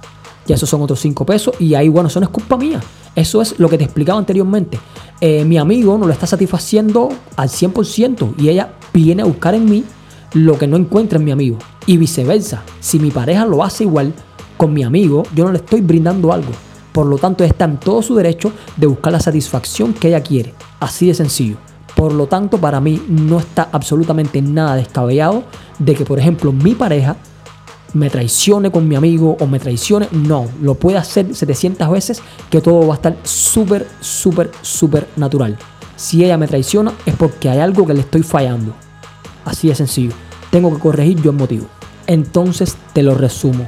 Ya 0.46 0.54
esos 0.54 0.68
son 0.68 0.82
otros 0.82 1.00
5 1.00 1.24
pesos 1.24 1.54
y 1.58 1.74
ahí, 1.74 1.88
bueno, 1.88 2.08
eso 2.08 2.20
no 2.20 2.26
es 2.26 2.32
culpa 2.32 2.56
mía. 2.56 2.80
Eso 3.14 3.40
es 3.40 3.58
lo 3.58 3.68
que 3.68 3.78
te 3.78 3.84
explicaba 3.84 4.18
anteriormente. 4.18 4.78
Eh, 5.20 5.44
mi 5.44 5.56
amigo 5.56 5.96
no 5.96 6.06
lo 6.06 6.12
está 6.12 6.26
satisfaciendo 6.26 7.10
al 7.36 7.48
100% 7.48 8.34
y 8.38 8.48
ella 8.48 8.74
viene 8.92 9.22
a 9.22 9.26
buscar 9.26 9.54
en 9.54 9.64
mí 9.70 9.84
lo 10.32 10.58
que 10.58 10.66
no 10.66 10.76
encuentra 10.76 11.18
en 11.18 11.24
mi 11.24 11.30
amigo. 11.30 11.58
Y 11.86 11.96
viceversa, 11.96 12.62
si 12.80 12.98
mi 12.98 13.10
pareja 13.10 13.46
lo 13.46 13.62
hace 13.62 13.84
igual 13.84 14.12
con 14.56 14.72
mi 14.72 14.82
amigo, 14.82 15.22
yo 15.34 15.44
no 15.44 15.52
le 15.52 15.58
estoy 15.58 15.80
brindando 15.80 16.32
algo. 16.32 16.50
Por 16.92 17.06
lo 17.06 17.18
tanto, 17.18 17.44
está 17.44 17.64
en 17.64 17.78
todo 17.78 18.02
su 18.02 18.14
derecho 18.14 18.52
de 18.76 18.86
buscar 18.86 19.12
la 19.12 19.20
satisfacción 19.20 19.94
que 19.94 20.08
ella 20.08 20.22
quiere. 20.22 20.54
Así 20.80 21.06
de 21.06 21.14
sencillo. 21.14 21.56
Por 21.96 22.12
lo 22.12 22.26
tanto, 22.26 22.58
para 22.58 22.80
mí 22.80 23.02
no 23.08 23.38
está 23.38 23.68
absolutamente 23.72 24.42
nada 24.42 24.76
descabellado 24.76 25.44
de 25.78 25.94
que, 25.94 26.04
por 26.04 26.18
ejemplo, 26.18 26.52
mi 26.52 26.74
pareja 26.74 27.16
me 27.94 28.10
traicione 28.10 28.70
con 28.70 28.86
mi 28.86 28.96
amigo 28.96 29.36
o 29.40 29.46
me 29.46 29.58
traicione. 29.58 30.08
No, 30.12 30.46
lo 30.60 30.74
puede 30.74 30.98
hacer 30.98 31.34
700 31.34 31.88
veces 31.90 32.22
que 32.50 32.60
todo 32.60 32.86
va 32.86 32.94
a 32.94 32.96
estar 32.96 33.16
súper, 33.22 33.88
súper, 34.00 34.50
súper 34.60 35.08
natural. 35.16 35.56
Si 35.96 36.24
ella 36.24 36.36
me 36.36 36.48
traiciona 36.48 36.92
es 37.06 37.14
porque 37.14 37.48
hay 37.48 37.60
algo 37.60 37.86
que 37.86 37.94
le 37.94 38.00
estoy 38.00 38.22
fallando. 38.22 38.74
Así 39.44 39.68
de 39.68 39.74
sencillo. 39.74 40.12
Tengo 40.50 40.74
que 40.74 40.80
corregir 40.80 41.22
yo 41.22 41.30
el 41.30 41.36
motivo. 41.36 41.66
Entonces 42.06 42.76
te 42.92 43.02
lo 43.02 43.14
resumo. 43.14 43.66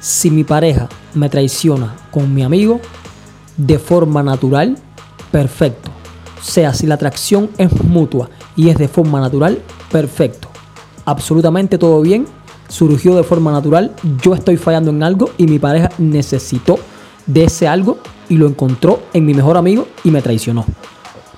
Si 0.00 0.30
mi 0.30 0.44
pareja 0.44 0.88
me 1.14 1.28
traiciona 1.28 1.94
con 2.10 2.34
mi 2.34 2.42
amigo 2.42 2.80
de 3.56 3.78
forma 3.78 4.22
natural, 4.22 4.76
perfecto. 5.30 5.90
O 6.40 6.42
sea, 6.42 6.72
si 6.72 6.86
la 6.86 6.94
atracción 6.94 7.50
es 7.58 7.70
mutua 7.84 8.30
y 8.56 8.70
es 8.70 8.78
de 8.78 8.88
forma 8.88 9.20
natural, 9.20 9.60
perfecto. 9.92 10.48
Absolutamente 11.04 11.76
todo 11.76 12.00
bien 12.00 12.26
surgió 12.70 13.16
de 13.16 13.24
forma 13.24 13.52
natural, 13.52 13.94
yo 14.22 14.34
estoy 14.34 14.56
fallando 14.56 14.90
en 14.90 15.02
algo 15.02 15.30
y 15.36 15.46
mi 15.46 15.58
pareja 15.58 15.90
necesitó 15.98 16.78
de 17.26 17.44
ese 17.44 17.68
algo 17.68 17.98
y 18.28 18.36
lo 18.36 18.46
encontró 18.46 19.02
en 19.12 19.26
mi 19.26 19.34
mejor 19.34 19.56
amigo 19.56 19.86
y 20.04 20.10
me 20.10 20.22
traicionó. 20.22 20.64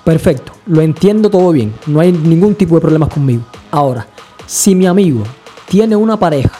Perfecto, 0.03 0.53
lo 0.67 0.81
entiendo 0.81 1.29
todo 1.29 1.51
bien, 1.51 1.73
no 1.87 1.99
hay 1.99 2.11
ningún 2.11 2.55
tipo 2.55 2.75
de 2.75 2.81
problemas 2.81 3.09
conmigo. 3.09 3.43
Ahora, 3.71 4.07
si 4.45 4.75
mi 4.75 4.85
amigo 4.85 5.23
tiene 5.67 5.95
una 5.95 6.17
pareja, 6.17 6.59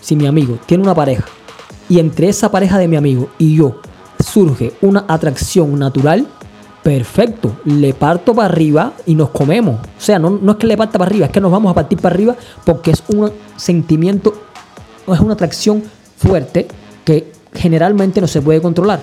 si 0.00 0.16
mi 0.16 0.26
amigo 0.26 0.58
tiene 0.64 0.82
una 0.82 0.94
pareja 0.94 1.24
y 1.88 1.98
entre 1.98 2.28
esa 2.28 2.50
pareja 2.50 2.78
de 2.78 2.88
mi 2.88 2.96
amigo 2.96 3.28
y 3.38 3.56
yo 3.56 3.80
surge 4.24 4.72
una 4.80 5.04
atracción 5.06 5.78
natural, 5.78 6.26
perfecto, 6.82 7.56
le 7.64 7.94
parto 7.94 8.34
para 8.34 8.48
arriba 8.48 8.94
y 9.06 9.14
nos 9.14 9.30
comemos. 9.30 9.76
O 9.76 10.00
sea, 10.00 10.18
no, 10.18 10.30
no 10.30 10.52
es 10.52 10.58
que 10.58 10.66
le 10.66 10.76
parta 10.76 10.98
para 10.98 11.08
arriba, 11.08 11.26
es 11.26 11.32
que 11.32 11.40
nos 11.40 11.52
vamos 11.52 11.70
a 11.70 11.74
partir 11.74 11.98
para 11.98 12.14
arriba 12.14 12.36
porque 12.64 12.90
es 12.90 13.02
un 13.08 13.30
sentimiento, 13.56 14.34
es 15.06 15.20
una 15.20 15.34
atracción 15.34 15.82
fuerte 16.16 16.66
que 17.04 17.32
generalmente 17.54 18.20
no 18.20 18.26
se 18.26 18.40
puede 18.40 18.60
controlar. 18.60 19.00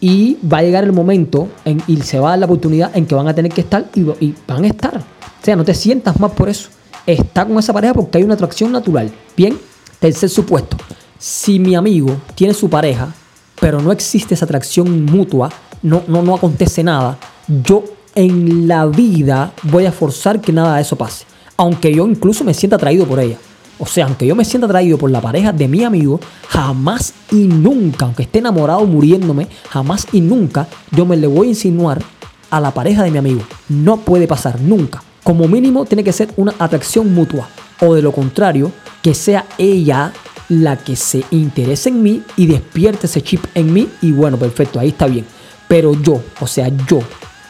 Y 0.00 0.38
va 0.50 0.58
a 0.58 0.62
llegar 0.62 0.84
el 0.84 0.92
momento 0.92 1.48
en, 1.64 1.82
y 1.86 1.98
se 1.98 2.18
va 2.18 2.28
a 2.28 2.30
dar 2.30 2.38
la 2.40 2.46
oportunidad 2.46 2.96
en 2.96 3.04
que 3.04 3.14
van 3.14 3.28
a 3.28 3.34
tener 3.34 3.52
que 3.52 3.60
estar 3.60 3.90
y, 3.94 4.34
van 4.46 4.64
a 4.64 4.66
estar. 4.66 4.96
O 4.96 5.44
sea, 5.44 5.56
no 5.56 5.64
te 5.64 5.74
sientas 5.74 6.18
más 6.18 6.32
por 6.32 6.48
eso. 6.48 6.70
Está 7.06 7.44
con 7.44 7.58
esa 7.58 7.72
pareja 7.72 7.92
porque 7.92 8.18
hay 8.18 8.24
una 8.24 8.34
atracción 8.34 8.72
natural. 8.72 9.10
Bien, 9.36 9.58
tercer 9.98 10.30
supuesto. 10.30 10.76
Si 11.18 11.58
mi 11.58 11.74
amigo 11.74 12.16
tiene 12.34 12.54
su 12.54 12.70
pareja, 12.70 13.12
pero 13.60 13.80
no 13.82 13.92
existe 13.92 14.32
esa 14.32 14.46
atracción 14.46 15.04
mutua, 15.04 15.50
no, 15.82 16.02
no, 16.06 16.22
no 16.22 16.34
acontece 16.34 16.82
nada, 16.82 17.18
yo 17.48 17.84
en 18.14 18.68
la 18.68 18.86
vida 18.86 19.52
voy 19.64 19.86
a 19.86 19.92
forzar 19.92 20.40
que 20.40 20.52
nada 20.52 20.76
de 20.76 20.82
eso 20.82 20.96
pase. 20.96 21.24
Aunque 21.56 21.94
yo 21.94 22.06
incluso 22.06 22.44
me 22.44 22.54
sienta 22.54 22.76
atraído 22.76 23.06
por 23.06 23.20
ella. 23.20 23.36
O 23.78 23.86
sea, 23.86 24.04
aunque 24.04 24.26
yo 24.26 24.34
me 24.34 24.44
sienta 24.44 24.66
atraído 24.66 24.98
por 24.98 25.10
la 25.10 25.22
pareja 25.22 25.52
de 25.52 25.66
mi 25.66 25.84
amigo, 25.84 26.20
jamás 26.48 27.14
y 27.32 27.46
nunca, 27.46 28.04
aunque 28.04 28.24
esté 28.24 28.38
enamorado 28.38 28.84
muriéndome, 28.84 29.48
jamás 29.70 30.06
y 30.12 30.20
nunca 30.20 30.68
yo 30.90 31.06
me 31.06 31.16
le 31.16 31.26
voy 31.26 31.46
a 31.46 31.50
insinuar 31.50 32.02
a 32.50 32.60
la 32.60 32.72
pareja 32.72 33.02
de 33.02 33.10
mi 33.10 33.18
amigo. 33.18 33.42
No 33.68 33.98
puede 33.98 34.26
pasar, 34.26 34.60
nunca. 34.60 35.02
Como 35.22 35.48
mínimo 35.48 35.84
tiene 35.86 36.04
que 36.04 36.12
ser 36.12 36.30
una 36.36 36.54
atracción 36.58 37.14
mutua. 37.14 37.48
O 37.80 37.94
de 37.94 38.02
lo 38.02 38.12
contrario, 38.12 38.70
que 39.02 39.14
sea 39.14 39.46
ella 39.56 40.12
la 40.50 40.76
que 40.76 40.96
se 40.96 41.24
interese 41.30 41.88
en 41.88 42.02
mí 42.02 42.22
y 42.36 42.46
despierte 42.46 43.06
ese 43.06 43.22
chip 43.22 43.44
en 43.54 43.72
mí. 43.72 43.88
Y 44.02 44.12
bueno, 44.12 44.36
perfecto, 44.36 44.78
ahí 44.78 44.88
está 44.88 45.06
bien. 45.06 45.24
Pero 45.70 45.94
yo, 45.94 46.20
o 46.40 46.48
sea, 46.48 46.66
yo, 46.88 46.98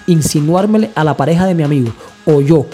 insinuármele 0.06 0.90
a 0.94 1.04
la 1.04 1.16
pareja 1.16 1.46
de 1.46 1.54
mi 1.54 1.62
amigo, 1.62 1.90
o 2.26 2.42
yo 2.42 2.66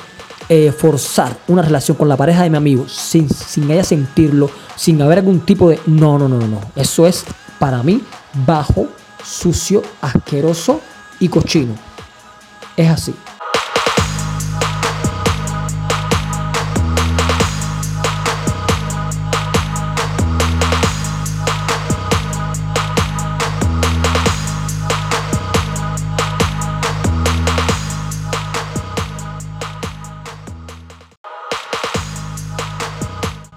eh, 0.49 0.73
forzar 0.73 1.39
una 1.47 1.63
relación 1.63 1.97
con 1.97 2.09
la 2.09 2.17
pareja 2.17 2.43
de 2.43 2.51
mi 2.51 2.57
amigo 2.57 2.89
sin, 2.89 3.31
sin 3.31 3.71
ella 3.71 3.85
sentirlo, 3.85 4.51
sin 4.75 5.01
haber 5.01 5.19
algún 5.19 5.39
tipo 5.39 5.71
de... 5.71 5.79
No, 5.87 6.19
no, 6.19 6.29
no, 6.29 6.39
no, 6.39 6.49
no. 6.49 6.61
Eso 6.75 7.07
es 7.07 7.25
para 7.61 7.81
mí 7.85 8.03
bajo, 8.45 8.89
sucio, 9.25 9.85
asqueroso 10.01 10.81
y 11.21 11.29
cochino. 11.29 11.75
Es 12.77 12.91
así. 12.91 13.15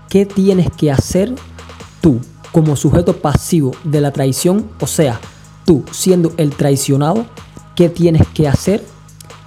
¿Qué 0.10 0.26
tienes 0.26 0.72
que 0.72 0.92
hacer 0.92 1.36
tú 2.02 2.20
como 2.52 2.76
sujeto 2.76 3.18
pasivo 3.18 3.74
de 3.84 4.02
la 4.02 4.12
traición? 4.12 4.68
O 4.82 4.88
sea, 4.88 5.20
tú 5.66 5.84
siendo 5.92 6.34
el 6.38 6.50
traicionado, 6.50 7.28
¿qué 7.76 7.90
tienes 7.90 8.28
que 8.30 8.48
hacer 8.48 8.84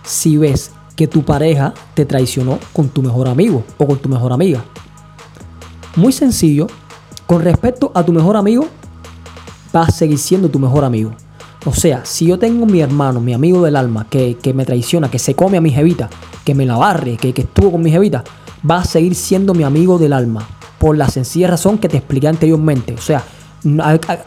si 0.04 0.36
ves 0.36 0.70
que 0.94 1.08
tu 1.08 1.24
pareja 1.24 1.74
te 1.94 2.06
traicionó 2.06 2.60
con 2.72 2.88
tu 2.90 3.02
mejor 3.02 3.26
amigo 3.26 3.64
o 3.76 3.86
con 3.88 3.98
tu 3.98 4.08
mejor 4.08 4.32
amiga? 4.32 4.64
Muy 5.96 6.12
sencillo, 6.12 6.68
con 7.26 7.42
respecto 7.42 7.90
a 7.92 8.04
tu 8.04 8.12
mejor 8.12 8.36
amigo, 8.36 8.68
va 9.74 9.82
a 9.82 9.90
seguir 9.90 10.18
siendo 10.18 10.48
tu 10.48 10.60
mejor 10.60 10.84
amigo. 10.84 11.10
O 11.64 11.74
sea, 11.74 12.04
si 12.04 12.26
yo 12.26 12.38
tengo 12.38 12.66
mi 12.66 12.80
hermano, 12.80 13.20
mi 13.20 13.34
amigo 13.34 13.62
del 13.64 13.74
alma, 13.74 14.06
que, 14.08 14.36
me 14.54 14.64
traiciona, 14.64 15.10
que 15.10 15.18
se 15.18 15.34
come 15.34 15.56
a 15.56 15.60
mi 15.60 15.72
jevita, 15.72 16.08
que 16.44 16.54
me 16.54 16.66
la 16.66 16.76
barre, 16.76 17.16
que, 17.16 17.34
que 17.34 17.42
estuvo 17.42 17.72
con 17.72 17.82
mi 17.82 17.90
jevita, 17.90 18.22
va 18.68 18.78
a 18.78 18.84
seguir 18.84 19.14
siendo 19.14 19.54
mi 19.54 19.64
amigo 19.64 19.98
del 19.98 20.12
alma. 20.12 20.46
Por 20.78 20.96
la 20.96 21.08
sencilla 21.08 21.48
razón 21.48 21.78
que 21.78 21.88
te 21.88 21.98
expliqué 21.98 22.28
anteriormente. 22.28 22.94
O 22.94 23.00
sea, 23.00 23.22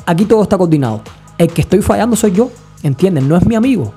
aquí 0.06 0.26
todo 0.26 0.44
está 0.44 0.58
coordinado. 0.58 1.02
El 1.38 1.50
que 1.50 1.62
estoy 1.62 1.82
fallando 1.82 2.16
soy 2.16 2.32
yo. 2.32 2.50
¿Entiendes? 2.84 3.24
No 3.24 3.36
es 3.36 3.46
mi 3.46 3.56
amigo. 3.56 3.94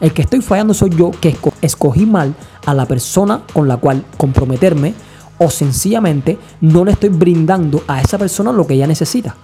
El 0.00 0.12
que 0.12 0.22
estoy 0.22 0.42
fallando 0.42 0.74
soy 0.74 0.90
yo 0.90 1.12
que 1.12 1.36
escogí 1.60 2.06
mal 2.06 2.34
a 2.66 2.74
la 2.74 2.86
persona 2.86 3.42
con 3.52 3.68
la 3.68 3.76
cual 3.76 4.04
comprometerme 4.16 4.94
o 5.38 5.48
sencillamente 5.48 6.38
no 6.60 6.84
le 6.84 6.92
estoy 6.92 7.08
brindando 7.08 7.82
a 7.86 8.00
esa 8.00 8.18
persona 8.18 8.52
lo 8.52 8.66
que 8.66 8.74
ella 8.74 8.86
necesita. 8.86 9.34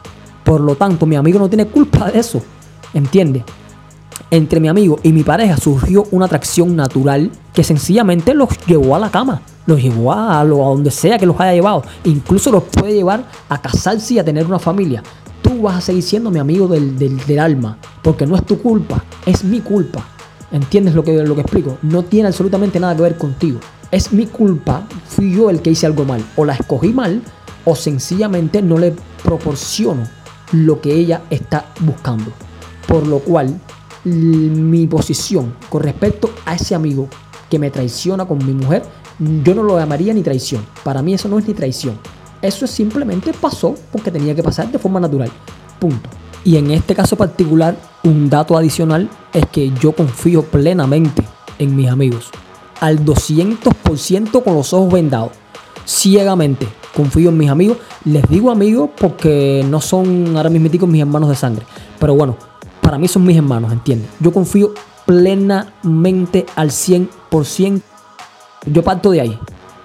Por 0.44 0.60
lo 0.60 0.74
tanto, 0.74 1.06
mi 1.06 1.16
amigo 1.16 1.38
no 1.38 1.48
tiene 1.48 1.66
culpa 1.66 2.10
de 2.10 2.18
eso. 2.18 2.42
¿Entiendes? 2.92 3.44
Entre 4.30 4.60
mi 4.60 4.68
amigo 4.68 4.98
y 5.02 5.12
mi 5.12 5.22
pareja 5.22 5.56
surgió 5.56 6.04
una 6.10 6.26
atracción 6.26 6.76
natural 6.76 7.30
que 7.54 7.64
sencillamente 7.64 8.34
los 8.34 8.50
llevó 8.66 8.94
a 8.94 8.98
la 8.98 9.10
cama 9.10 9.42
los 9.68 9.82
llevó 9.82 10.14
a, 10.14 10.42
lo, 10.44 10.64
a 10.64 10.70
donde 10.70 10.90
sea 10.90 11.18
que 11.18 11.26
los 11.26 11.38
haya 11.38 11.52
llevado. 11.52 11.82
Incluso 12.04 12.50
los 12.50 12.62
puede 12.64 12.94
llevar 12.94 13.24
a 13.50 13.60
casarse 13.60 14.14
y 14.14 14.18
a 14.18 14.24
tener 14.24 14.46
una 14.46 14.58
familia. 14.58 15.02
Tú 15.42 15.60
vas 15.60 15.76
a 15.76 15.80
seguir 15.82 16.02
siendo 16.02 16.30
mi 16.30 16.38
amigo 16.38 16.66
del, 16.66 16.98
del, 16.98 17.38
alma, 17.38 17.76
porque 18.02 18.26
no 18.26 18.34
es 18.34 18.46
tu 18.46 18.58
culpa, 18.62 19.04
es 19.26 19.44
mi 19.44 19.60
culpa. 19.60 20.02
¿Entiendes 20.50 20.94
lo 20.94 21.04
que, 21.04 21.22
lo 21.22 21.34
que 21.34 21.42
explico? 21.42 21.76
No 21.82 22.02
tiene 22.02 22.28
absolutamente 22.28 22.80
nada 22.80 22.96
que 22.96 23.02
ver 23.02 23.18
contigo. 23.18 23.60
Es 23.90 24.10
mi 24.10 24.24
culpa, 24.24 24.88
fui 25.06 25.34
yo 25.34 25.50
el 25.50 25.60
que 25.60 25.70
hice 25.70 25.84
algo 25.84 26.06
mal. 26.06 26.24
O 26.36 26.46
la 26.46 26.54
escogí 26.54 26.94
mal, 26.94 27.22
o 27.66 27.76
sencillamente 27.76 28.62
no 28.62 28.78
le 28.78 28.94
proporciono 29.22 30.08
lo 30.52 30.80
que 30.80 30.94
ella 30.94 31.20
está 31.28 31.66
buscando. 31.80 32.32
Por 32.86 33.06
lo 33.06 33.18
cual, 33.18 33.60
mi 34.04 34.86
posición 34.86 35.54
con 35.68 35.82
respecto 35.82 36.30
a 36.44 36.54
ese 36.54 36.74
amigo 36.74 37.08
que 37.50 37.58
me 37.58 37.70
traiciona 37.70 38.26
con 38.26 38.38
mi 38.44 38.52
mujer 38.52 38.82
yo 39.18 39.54
no 39.54 39.62
lo 39.62 39.78
llamaría 39.78 40.14
ni 40.14 40.22
traición. 40.22 40.64
Para 40.84 41.02
mí 41.02 41.14
eso 41.14 41.28
no 41.28 41.38
es 41.38 41.48
ni 41.48 41.54
traición. 41.54 41.98
Eso 42.40 42.66
simplemente 42.66 43.32
pasó 43.32 43.74
porque 43.90 44.10
tenía 44.10 44.34
que 44.34 44.42
pasar 44.42 44.70
de 44.70 44.78
forma 44.78 45.00
natural. 45.00 45.30
Punto. 45.80 46.08
Y 46.44 46.56
en 46.56 46.70
este 46.70 46.94
caso 46.94 47.16
particular, 47.16 47.76
un 48.04 48.30
dato 48.30 48.56
adicional 48.56 49.10
es 49.32 49.44
que 49.46 49.72
yo 49.80 49.92
confío 49.92 50.44
plenamente 50.44 51.24
en 51.58 51.74
mis 51.74 51.88
amigos. 51.88 52.30
Al 52.80 53.04
200% 53.04 54.42
con 54.44 54.54
los 54.54 54.72
ojos 54.72 54.92
vendados. 54.92 55.32
Ciegamente 55.84 56.68
confío 56.94 57.30
en 57.30 57.38
mis 57.38 57.50
amigos. 57.50 57.78
Les 58.04 58.22
digo 58.28 58.52
amigos 58.52 58.90
porque 58.96 59.64
no 59.68 59.80
son 59.80 60.36
ahora 60.36 60.48
mismo 60.48 60.86
mis 60.86 61.00
hermanos 61.00 61.28
de 61.28 61.34
sangre. 61.34 61.66
Pero 61.98 62.14
bueno, 62.14 62.36
para 62.88 62.96
mí 62.96 63.06
son 63.06 63.22
mis 63.26 63.36
hermanos, 63.36 63.70
¿entiendes? 63.70 64.08
Yo 64.18 64.32
confío 64.32 64.72
plenamente 65.04 66.46
al 66.56 66.70
100% 66.70 67.82
yo 68.64 68.82
parto 68.82 69.10
de 69.10 69.20
ahí, 69.20 69.38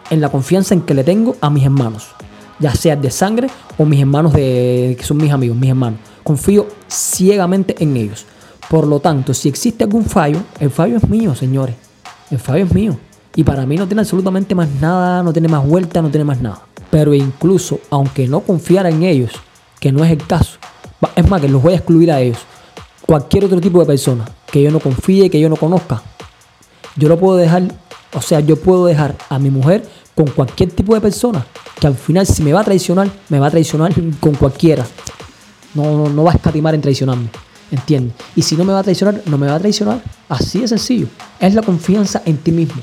en 0.10 0.22
la 0.22 0.29
confianza 0.29 0.74
en 0.74 0.83
que 0.83 0.93
le 0.93 1.03
tengo 1.03 1.36
a 1.41 1.50
mis 1.50 1.65
hermanos, 1.65 2.12
ya 2.60 2.74
sea 2.74 2.95
de 2.95 3.12
sangre 3.12 3.50
o 3.77 3.83
mis 3.83 4.00
hermanos 4.00 4.31
de, 4.31 4.95
que 4.98 5.03
son 5.03 5.17
mis 5.17 5.33
amigos, 5.33 5.57
mis 5.57 5.69
hermanos. 5.69 6.00
confío 6.24 6.65
ciegamente 6.88 7.75
en 7.83 7.98
ellos. 7.98 8.25
Por 8.69 8.88
lo 8.88 9.01
tanto, 9.01 9.33
si 9.33 9.50
existe 9.50 9.83
algún 9.83 10.05
fallo, 10.05 10.39
el 10.62 10.72
fallo 10.72 10.95
es 10.95 11.10
mío, 11.10 11.36
señores. 11.36 11.75
El 12.31 12.39
fallo 12.39 12.63
es 12.63 12.74
mío. 12.74 12.98
Y 13.36 13.43
para 13.43 13.65
mí 13.65 13.75
no 13.75 13.86
tiene 13.86 14.03
absolutamente 14.03 14.55
más 14.55 14.69
nada, 14.79 15.24
no 15.24 15.33
tiene 15.33 15.50
más 15.50 15.67
vuelta, 15.67 16.01
no 16.01 16.10
tiene 16.10 16.24
más 16.24 16.39
nada. 16.39 16.62
Pero 16.89 17.13
incluso, 17.13 17.81
aunque 17.89 18.29
no 18.29 18.39
confiara 18.39 18.88
en 18.88 19.03
ellos, 19.03 19.33
que 19.81 19.91
no 19.91 20.05
es 20.05 20.12
el 20.12 20.25
caso, 20.25 20.57
es 21.17 21.29
más, 21.29 21.41
que 21.41 21.50
los 21.50 21.62
voy 21.62 21.74
a 21.74 21.75
excluir 21.75 22.10
a 22.13 22.22
ellos. 22.22 22.39
Cualquier 23.05 23.45
otro 23.45 23.60
tipo 23.60 23.79
de 23.79 23.86
persona 23.86 24.25
que 24.51 24.62
yo 24.62 24.72
no 24.72 24.79
confíe, 24.79 25.29
que 25.29 25.39
yo 25.39 25.50
no 25.50 25.55
conozca, 25.55 26.01
yo 26.95 27.10
lo 27.10 27.19
puedo 27.19 27.38
dejar, 27.38 27.63
o 28.13 28.22
sea, 28.22 28.39
yo 28.39 28.55
puedo 28.55 28.86
dejar 28.86 29.15
a 29.29 29.39
mi 29.39 29.50
mujer 29.50 29.83
con 30.15 30.27
cualquier 30.27 30.72
tipo 30.72 30.93
de 30.93 31.01
persona 31.01 31.45
que 31.79 31.88
al 31.88 31.95
final 31.95 32.25
si 32.25 32.43
me 32.43 32.53
va 32.53 32.62
a 32.62 32.63
traicionar, 32.63 33.10
me 33.29 33.39
va 33.39 33.48
a 33.48 33.51
traicionar 33.51 33.91
con 34.19 34.36
cualquiera. 34.36 34.86
No, 35.74 35.98
no, 35.98 36.10
no 36.10 36.24
va 36.24 36.31
a 36.31 36.36
escatimar 36.36 36.75
en 36.75 36.81
traicionarme. 36.81 37.29
¿Entiendes? 37.72 38.13
Y 38.36 38.43
si 38.43 38.55
no 38.55 38.63
me 38.63 38.74
va 38.74 38.79
a 38.79 38.83
traicionar, 38.83 39.22
no 39.25 39.38
me 39.38 39.48
va 39.48 39.55
a 39.55 39.60
traicionar. 39.60 40.01
Así 40.29 40.60
de 40.60 40.67
sencillo. 40.67 41.07
Es 41.39 41.55
la 41.55 41.63
confianza 41.63 42.22
en 42.25 42.38
ti 42.38 42.51
mismo 42.51 42.81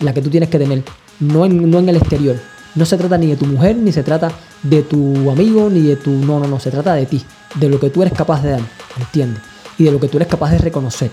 la 0.00 0.14
que 0.14 0.22
tú 0.22 0.30
tienes 0.30 0.48
que 0.48 0.58
tener, 0.58 0.82
no 1.20 1.44
en, 1.44 1.70
no 1.70 1.78
en 1.78 1.88
el 1.88 1.96
exterior. 1.96 2.36
No 2.74 2.84
se 2.86 2.96
trata 2.96 3.18
ni 3.18 3.26
de 3.26 3.36
tu 3.36 3.46
mujer, 3.46 3.76
ni 3.76 3.92
se 3.92 4.02
trata 4.02 4.30
de 4.62 4.82
tu 4.82 5.30
amigo, 5.30 5.68
ni 5.70 5.80
de 5.80 5.96
tu... 5.96 6.10
No, 6.10 6.38
no, 6.38 6.46
no, 6.46 6.60
se 6.60 6.70
trata 6.70 6.94
de 6.94 7.06
ti, 7.06 7.22
de 7.56 7.68
lo 7.68 7.78
que 7.78 7.90
tú 7.90 8.02
eres 8.02 8.14
capaz 8.14 8.42
de 8.42 8.50
dar, 8.50 8.60
¿entiendes? 8.98 9.42
Y 9.80 9.84
de 9.84 9.92
lo 9.92 9.98
que 9.98 10.08
tú 10.08 10.18
eres 10.18 10.28
capaz 10.28 10.50
de 10.50 10.58
reconocer. 10.58 11.10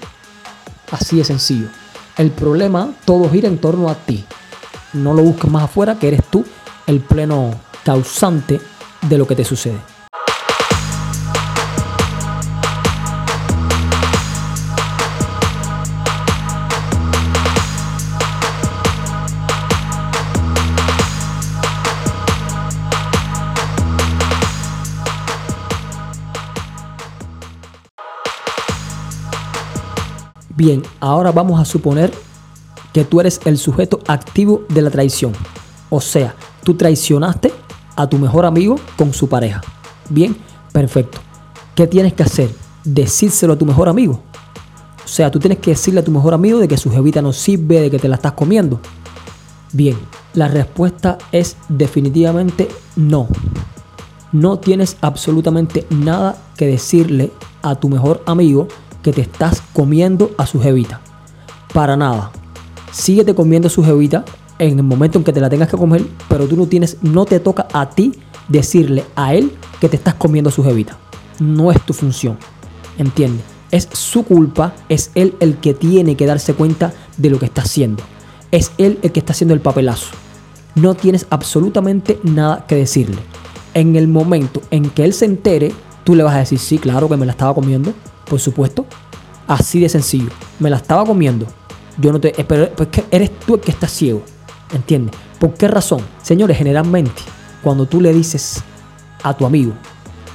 Así 0.91 1.15
de 1.15 1.23
sencillo. 1.23 1.69
El 2.17 2.31
problema, 2.31 2.91
todo 3.05 3.29
gira 3.29 3.47
en 3.47 3.59
torno 3.59 3.89
a 3.89 3.95
ti. 3.95 4.25
No 4.91 5.13
lo 5.13 5.23
busques 5.23 5.49
más 5.49 5.63
afuera, 5.63 5.97
que 5.97 6.09
eres 6.09 6.21
tú 6.29 6.45
el 6.85 6.99
pleno 6.99 7.51
causante 7.85 8.59
de 9.07 9.17
lo 9.17 9.25
que 9.25 9.37
te 9.37 9.45
sucede. 9.45 9.79
Bien, 30.57 30.81
ahora 30.99 31.31
vamos 31.31 31.61
a 31.61 31.65
suponer 31.65 32.11
que 32.91 33.05
tú 33.05 33.19
eres 33.19 33.39
el 33.45 33.59
sujeto 33.59 33.99
activo 34.07 34.63
de 34.69 34.81
la 34.81 34.89
traición. 34.89 35.31
O 35.91 36.01
sea, 36.01 36.35
tú 36.63 36.73
traicionaste 36.73 37.53
a 37.95 38.09
tu 38.09 38.17
mejor 38.17 38.43
amigo 38.43 38.77
con 38.97 39.13
su 39.13 39.29
pareja. 39.29 39.61
Bien, 40.09 40.35
perfecto. 40.71 41.19
¿Qué 41.75 41.85
tienes 41.85 42.13
que 42.13 42.23
hacer? 42.23 42.49
Decírselo 42.83 43.53
a 43.53 43.57
tu 43.59 43.67
mejor 43.67 43.87
amigo. 43.87 44.19
O 45.05 45.07
sea, 45.07 45.29
tú 45.29 45.37
tienes 45.37 45.59
que 45.59 45.69
decirle 45.69 45.99
a 45.99 46.03
tu 46.03 46.09
mejor 46.09 46.33
amigo 46.33 46.57
de 46.57 46.67
que 46.67 46.75
su 46.75 46.89
jevita 46.89 47.21
no 47.21 47.33
sirve, 47.33 47.79
de 47.79 47.91
que 47.91 47.99
te 47.99 48.07
la 48.07 48.15
estás 48.15 48.31
comiendo. 48.31 48.81
Bien, 49.73 49.95
la 50.33 50.47
respuesta 50.47 51.19
es 51.31 51.55
definitivamente 51.69 52.67
no. 52.95 53.27
No 54.31 54.57
tienes 54.57 54.97
absolutamente 55.01 55.85
nada 55.91 56.35
que 56.57 56.65
decirle 56.65 57.31
a 57.61 57.75
tu 57.75 57.89
mejor 57.89 58.23
amigo 58.25 58.67
que 59.07 59.13
te 59.13 59.21
estás 59.21 59.63
comiendo 59.71 60.31
a 60.37 60.45
su 60.45 60.59
jevita. 60.59 60.99
Para 61.73 61.95
nada. 61.95 62.29
Síguete 62.91 63.33
comiendo 63.33 63.69
a 63.69 63.71
su 63.71 63.81
jevita 63.81 64.25
en 64.59 64.79
el 64.79 64.83
momento 64.83 65.17
en 65.17 65.23
que 65.23 65.31
te 65.31 65.39
la 65.39 65.49
tengas 65.49 65.69
que 65.69 65.77
comer, 65.77 66.05
pero 66.27 66.45
tú 66.45 66.57
no 66.57 66.67
tienes, 66.67 66.97
no 67.03 67.23
te 67.23 67.39
toca 67.39 67.69
a 67.71 67.89
ti 67.89 68.11
decirle 68.49 69.05
a 69.15 69.33
él 69.33 69.53
que 69.79 69.87
te 69.87 69.95
estás 69.95 70.15
comiendo 70.15 70.49
a 70.49 70.51
su 70.51 70.61
jevita. 70.61 70.97
No 71.39 71.71
es 71.71 71.79
tu 71.85 71.93
función. 71.93 72.37
¿Entiendes? 72.97 73.45
Es 73.71 73.87
su 73.93 74.25
culpa, 74.25 74.75
es 74.89 75.11
él 75.15 75.35
el 75.39 75.55
que 75.55 75.73
tiene 75.73 76.17
que 76.17 76.25
darse 76.25 76.53
cuenta 76.53 76.91
de 77.15 77.29
lo 77.29 77.39
que 77.39 77.45
está 77.45 77.61
haciendo. 77.61 78.03
Es 78.51 78.73
él 78.77 78.99
el 79.03 79.13
que 79.13 79.21
está 79.21 79.31
haciendo 79.31 79.53
el 79.53 79.61
papelazo. 79.61 80.07
No 80.75 80.95
tienes 80.95 81.27
absolutamente 81.29 82.19
nada 82.23 82.65
que 82.67 82.75
decirle. 82.75 83.19
En 83.73 83.95
el 83.95 84.09
momento 84.09 84.61
en 84.69 84.89
que 84.89 85.05
él 85.05 85.13
se 85.13 85.23
entere, 85.23 85.71
tú 86.03 86.13
le 86.13 86.23
vas 86.23 86.35
a 86.35 86.39
decir, 86.39 86.59
sí, 86.59 86.77
claro 86.77 87.07
que 87.07 87.15
me 87.15 87.25
la 87.25 87.31
estaba 87.31 87.55
comiendo, 87.55 87.93
por 88.29 88.41
supuesto. 88.41 88.85
Así 89.47 89.79
de 89.79 89.89
sencillo. 89.89 90.29
Me 90.59 90.69
la 90.69 90.77
estaba 90.77 91.05
comiendo. 91.05 91.45
Yo 91.97 92.11
no 92.11 92.19
te. 92.19 92.31
Pero 92.31 92.69
pues 92.75 92.89
que 92.89 93.05
eres 93.11 93.31
tú 93.39 93.55
el 93.55 93.61
que 93.61 93.71
estás 93.71 93.91
ciego. 93.91 94.21
¿Entiendes? 94.73 95.15
¿Por 95.39 95.53
qué 95.53 95.67
razón? 95.67 96.01
Señores, 96.21 96.57
generalmente, 96.57 97.21
cuando 97.63 97.85
tú 97.85 98.01
le 98.01 98.13
dices 98.13 98.63
a 99.23 99.35
tu 99.35 99.45
amigo 99.45 99.73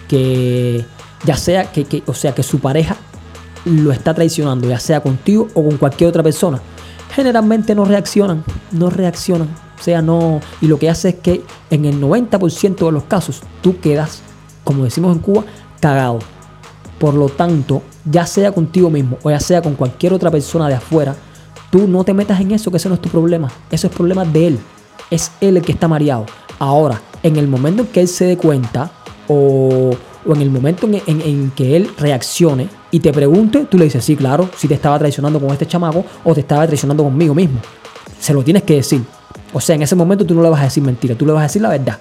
que 0.08 0.84
ya 1.24 1.36
sea 1.36 1.70
que, 1.70 1.84
que, 1.84 2.02
o 2.06 2.14
sea, 2.14 2.34
que 2.34 2.42
su 2.42 2.58
pareja 2.58 2.96
lo 3.64 3.92
está 3.92 4.14
traicionando, 4.14 4.68
ya 4.68 4.78
sea 4.78 5.00
contigo 5.00 5.48
o 5.54 5.62
con 5.62 5.76
cualquier 5.76 6.08
otra 6.10 6.22
persona, 6.22 6.60
generalmente 7.14 7.74
no 7.74 7.84
reaccionan, 7.84 8.44
no 8.72 8.90
reaccionan. 8.90 9.48
O 9.78 9.82
sea, 9.82 10.00
no. 10.00 10.40
Y 10.60 10.66
lo 10.68 10.78
que 10.78 10.88
hace 10.88 11.10
es 11.10 11.14
que 11.16 11.42
en 11.70 11.84
el 11.84 12.00
90% 12.00 12.86
de 12.86 12.92
los 12.92 13.04
casos 13.04 13.40
tú 13.62 13.80
quedas, 13.80 14.22
como 14.64 14.84
decimos 14.84 15.14
en 15.14 15.20
Cuba, 15.20 15.44
cagado. 15.80 16.20
Por 17.02 17.14
lo 17.14 17.28
tanto, 17.28 17.82
ya 18.04 18.24
sea 18.26 18.52
contigo 18.52 18.88
mismo 18.88 19.18
o 19.24 19.30
ya 19.32 19.40
sea 19.40 19.60
con 19.60 19.74
cualquier 19.74 20.12
otra 20.12 20.30
persona 20.30 20.68
de 20.68 20.74
afuera, 20.74 21.16
tú 21.68 21.88
no 21.88 22.04
te 22.04 22.14
metas 22.14 22.40
en 22.40 22.52
eso, 22.52 22.70
que 22.70 22.76
ese 22.76 22.88
no 22.88 22.94
es 22.94 23.00
tu 23.00 23.08
problema. 23.08 23.50
Eso 23.72 23.88
es 23.88 23.92
problema 23.92 24.24
de 24.24 24.46
él. 24.46 24.58
Es 25.10 25.32
él 25.40 25.56
el 25.56 25.64
que 25.64 25.72
está 25.72 25.88
mareado. 25.88 26.26
Ahora, 26.60 27.02
en 27.24 27.34
el 27.34 27.48
momento 27.48 27.82
en 27.82 27.88
que 27.88 28.02
él 28.02 28.06
se 28.06 28.26
dé 28.26 28.36
cuenta 28.36 28.92
o, 29.26 29.90
en 30.26 30.42
el 30.42 30.48
momento 30.48 30.88
en, 30.88 31.50
que 31.56 31.74
él 31.74 31.90
reaccione 31.98 32.68
y 32.92 33.00
te 33.00 33.12
pregunte, 33.12 33.66
tú 33.68 33.78
le 33.78 33.86
dices, 33.86 34.04
sí, 34.04 34.14
claro, 34.14 34.48
si 34.56 34.68
te 34.68 34.74
estaba 34.74 34.96
traicionando 34.96 35.40
con 35.40 35.50
este 35.50 35.66
chamaco 35.66 36.04
o 36.22 36.34
te 36.34 36.42
estaba 36.42 36.68
traicionando 36.68 37.02
conmigo 37.02 37.34
mismo. 37.34 37.58
Se 38.20 38.32
lo 38.32 38.44
tienes 38.44 38.62
que 38.62 38.74
decir. 38.74 39.02
O 39.52 39.60
sea, 39.60 39.74
en 39.74 39.82
ese 39.82 39.96
momento 39.96 40.24
tú 40.24 40.36
no 40.36 40.42
le 40.42 40.50
vas 40.50 40.60
a 40.60 40.64
decir 40.66 40.84
mentira, 40.84 41.16
tú 41.16 41.26
le 41.26 41.32
vas 41.32 41.40
a 41.40 41.46
decir 41.48 41.62
la 41.62 41.70
verdad. 41.70 41.98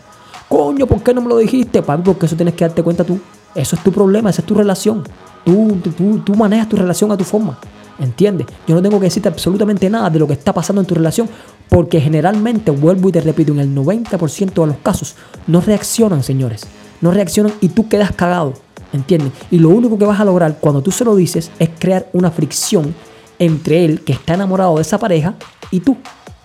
Coño, 0.48 0.86
¿por 0.86 1.02
qué 1.02 1.12
no 1.12 1.22
me 1.22 1.30
lo 1.30 1.38
dijiste? 1.38 1.82
Papi, 1.82 2.04
porque 2.04 2.28
eso 2.28 2.36
tienes 2.36 2.54
que 2.54 2.66
darte 2.66 2.84
cuenta 2.84 3.04
tú. 3.04 3.20
Eso 3.56 3.76
es 3.76 3.84
tu 3.84 3.92
problema, 3.92 4.30
esa 4.30 4.42
es 4.42 4.48
tu 4.48 4.56
relación. 4.56 5.04
Tú, 5.44 5.78
tú, 6.26 6.36
manejas 6.36 6.70
tu 6.70 6.76
relación 6.76 7.12
a 7.12 7.18
tu 7.18 7.24
forma. 7.24 7.58
¿Entiendes? 8.00 8.48
Yo 8.68 8.74
no 8.74 8.82
tengo 8.82 9.00
que 9.00 9.06
decirte 9.06 9.30
absolutamente 9.30 9.90
nada 9.90 10.10
de 10.10 10.18
lo 10.18 10.28
que 10.28 10.34
está 10.34 10.54
pasando 10.54 10.82
en 10.82 10.88
tu 10.88 10.96
relación 10.96 11.30
porque 11.70 12.02
generalmente, 12.02 12.72
vuelvo 12.72 13.10
y 13.10 13.12
te 13.12 13.22
repito, 13.22 13.54
en 13.54 13.60
el 13.60 13.76
90% 13.76 14.54
de 14.54 14.68
los 14.68 14.78
casos 14.78 15.16
no 15.48 15.62
reaccionan, 15.62 16.24
señores. 16.24 16.66
No 17.02 17.12
reaccionan 17.12 17.54
y 17.62 17.70
tú 17.70 17.88
quedas 17.88 18.12
cagado. 18.12 18.54
¿Entiendes? 18.94 19.32
Y 19.52 19.60
lo 19.60 19.70
único 19.70 19.98
que 19.98 20.06
vas 20.06 20.20
a 20.20 20.26
lograr 20.26 20.58
cuando 20.60 20.82
tú 20.82 20.92
se 20.92 21.06
lo 21.06 21.16
dices 21.16 21.50
es 21.60 21.70
crear 21.80 22.10
una 22.14 22.30
fricción 22.30 22.94
entre 23.40 23.86
él 23.86 24.02
que 24.02 24.14
está 24.14 24.34
enamorado 24.34 24.76
de 24.76 24.82
esa 24.82 24.98
pareja 24.98 25.36
y 25.70 25.80
tú. 25.80 25.98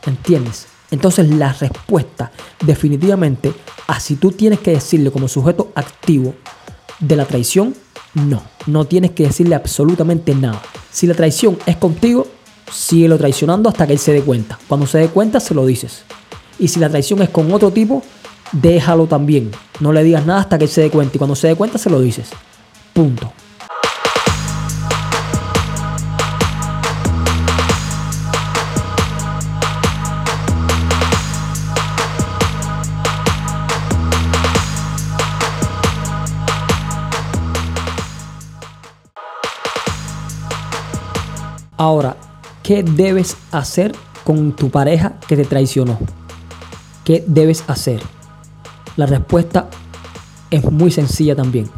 ¿Entiendes? 0.06 0.66
Entonces 0.90 1.28
la 1.28 1.52
respuesta 1.52 2.30
definitivamente 2.64 3.52
a 3.86 3.98
si 3.98 4.16
tú 4.16 4.30
tienes 4.32 4.60
que 4.60 4.72
decirle 4.72 5.10
como 5.10 5.28
sujeto 5.28 5.72
activo 5.74 6.34
de 7.00 7.16
la 7.16 7.24
traición, 7.24 7.74
no. 8.14 8.42
No 8.66 8.84
tienes 8.84 9.12
que 9.12 9.24
decirle 9.24 9.54
absolutamente 9.54 10.34
nada. 10.34 10.62
Si 10.90 11.06
la 11.06 11.14
traición 11.14 11.58
es 11.66 11.76
contigo, 11.76 12.26
síguelo 12.72 13.18
traicionando 13.18 13.68
hasta 13.68 13.86
que 13.86 13.92
él 13.92 13.98
se 13.98 14.12
dé 14.12 14.22
cuenta. 14.22 14.58
Cuando 14.66 14.86
se 14.86 14.98
dé 14.98 15.08
cuenta, 15.08 15.40
se 15.40 15.54
lo 15.54 15.66
dices. 15.66 16.04
Y 16.58 16.68
si 16.68 16.80
la 16.80 16.88
traición 16.88 17.22
es 17.22 17.28
con 17.28 17.52
otro 17.52 17.70
tipo, 17.70 18.02
déjalo 18.52 19.06
también. 19.06 19.50
No 19.80 19.92
le 19.92 20.02
digas 20.02 20.26
nada 20.26 20.40
hasta 20.40 20.58
que 20.58 20.64
él 20.64 20.70
se 20.70 20.82
dé 20.82 20.90
cuenta. 20.90 21.16
Y 21.16 21.18
cuando 21.18 21.36
se 21.36 21.48
dé 21.48 21.54
cuenta, 21.54 21.78
se 21.78 21.90
lo 21.90 22.00
dices. 22.00 22.30
Punto. 22.92 23.32
Ahora, 41.76 42.16
¿qué 42.62 42.82
debes 42.82 43.36
hacer 43.52 43.94
con 44.24 44.52
tu 44.52 44.70
pareja 44.70 45.14
que 45.28 45.36
te 45.36 45.44
traicionó? 45.44 45.98
¿Qué 47.04 47.22
debes 47.26 47.64
hacer? 47.68 48.02
La 48.96 49.06
respuesta 49.06 49.68
es 50.50 50.64
muy 50.70 50.90
sencilla 50.90 51.36
también. 51.36 51.68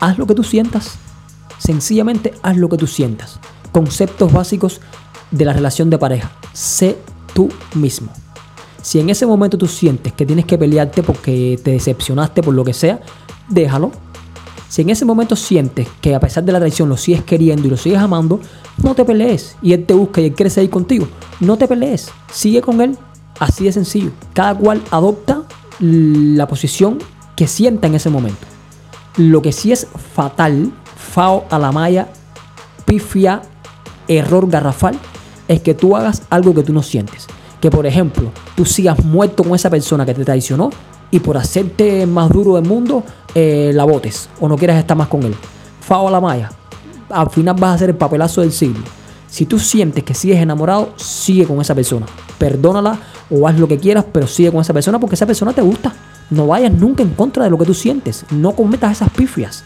Haz 0.00 0.18
lo 0.18 0.26
que 0.26 0.34
tú 0.34 0.42
sientas. 0.42 0.96
Sencillamente 1.58 2.32
haz 2.42 2.56
lo 2.56 2.68
que 2.68 2.78
tú 2.78 2.86
sientas. 2.86 3.38
Conceptos 3.72 4.32
básicos 4.32 4.80
de 5.30 5.44
la 5.44 5.52
relación 5.52 5.90
de 5.90 5.98
pareja. 5.98 6.30
Sé 6.52 6.96
tú 7.34 7.50
mismo. 7.74 8.08
Si 8.82 9.00
en 9.00 9.10
ese 9.10 9.26
momento 9.26 9.58
tú 9.58 9.66
sientes 9.66 10.12
que 10.12 10.26
tienes 10.26 10.46
que 10.46 10.58
pelearte 10.58 11.02
porque 11.02 11.58
te 11.62 11.72
decepcionaste 11.72 12.42
por 12.42 12.54
lo 12.54 12.64
que 12.64 12.72
sea, 12.72 13.00
déjalo. 13.48 13.92
Si 14.74 14.82
en 14.82 14.90
ese 14.90 15.04
momento 15.04 15.36
sientes 15.36 15.86
que 16.00 16.16
a 16.16 16.18
pesar 16.18 16.42
de 16.42 16.50
la 16.50 16.58
traición 16.58 16.88
lo 16.88 16.96
sigues 16.96 17.22
queriendo 17.22 17.68
y 17.68 17.70
lo 17.70 17.76
sigues 17.76 18.00
amando, 18.00 18.40
no 18.82 18.96
te 18.96 19.04
pelees. 19.04 19.54
Y 19.62 19.72
él 19.72 19.86
te 19.86 19.94
busca 19.94 20.20
y 20.20 20.24
él 20.24 20.34
quiere 20.34 20.50
seguir 20.50 20.68
contigo. 20.68 21.06
No 21.38 21.56
te 21.56 21.68
pelees. 21.68 22.10
Sigue 22.32 22.60
con 22.60 22.80
él. 22.80 22.98
Así 23.38 23.66
de 23.66 23.72
sencillo. 23.72 24.10
Cada 24.32 24.52
cual 24.56 24.82
adopta 24.90 25.44
la 25.78 26.48
posición 26.48 26.98
que 27.36 27.46
sienta 27.46 27.86
en 27.86 27.94
ese 27.94 28.10
momento. 28.10 28.48
Lo 29.16 29.42
que 29.42 29.52
sí 29.52 29.70
es 29.70 29.86
fatal, 30.12 30.72
fao 30.96 31.44
a 31.50 31.58
la 31.60 31.70
malla, 31.70 32.08
pifia, 32.84 33.42
error 34.08 34.50
garrafal, 34.50 34.98
es 35.46 35.60
que 35.60 35.74
tú 35.74 35.94
hagas 35.94 36.22
algo 36.30 36.52
que 36.52 36.64
tú 36.64 36.72
no 36.72 36.82
sientes. 36.82 37.28
Que 37.60 37.70
por 37.70 37.86
ejemplo, 37.86 38.32
tú 38.56 38.64
sigas 38.64 39.04
muerto 39.04 39.44
con 39.44 39.54
esa 39.54 39.70
persona 39.70 40.04
que 40.04 40.14
te 40.14 40.24
traicionó 40.24 40.70
y 41.10 41.20
por 41.20 41.36
hacerte 41.36 42.06
más 42.06 42.30
duro 42.30 42.56
del 42.56 42.64
mundo, 42.64 43.04
eh, 43.34 43.72
la 43.74 43.84
botes 43.84 44.28
o 44.40 44.48
no 44.48 44.56
quieras 44.56 44.78
estar 44.78 44.96
más 44.96 45.08
con 45.08 45.22
él. 45.22 45.34
Fao 45.80 46.08
a 46.08 46.10
la 46.10 46.20
malla. 46.20 46.50
Al 47.10 47.30
final 47.30 47.54
vas 47.58 47.70
a 47.70 47.74
hacer 47.74 47.90
el 47.90 47.96
papelazo 47.96 48.40
del 48.40 48.52
siglo. 48.52 48.84
Si 49.28 49.46
tú 49.46 49.58
sientes 49.58 50.04
que 50.04 50.14
sigues 50.14 50.38
enamorado, 50.38 50.94
sigue 50.96 51.44
con 51.46 51.60
esa 51.60 51.74
persona. 51.74 52.06
Perdónala 52.38 52.98
o 53.30 53.48
haz 53.48 53.58
lo 53.58 53.66
que 53.66 53.78
quieras, 53.78 54.04
pero 54.12 54.26
sigue 54.26 54.52
con 54.52 54.60
esa 54.60 54.72
persona 54.72 54.98
porque 54.98 55.16
esa 55.16 55.26
persona 55.26 55.52
te 55.52 55.62
gusta. 55.62 55.92
No 56.30 56.46
vayas 56.46 56.72
nunca 56.72 57.02
en 57.02 57.10
contra 57.10 57.44
de 57.44 57.50
lo 57.50 57.58
que 57.58 57.64
tú 57.64 57.74
sientes. 57.74 58.24
No 58.30 58.52
cometas 58.52 58.92
esas 58.92 59.10
pifias. 59.10 59.64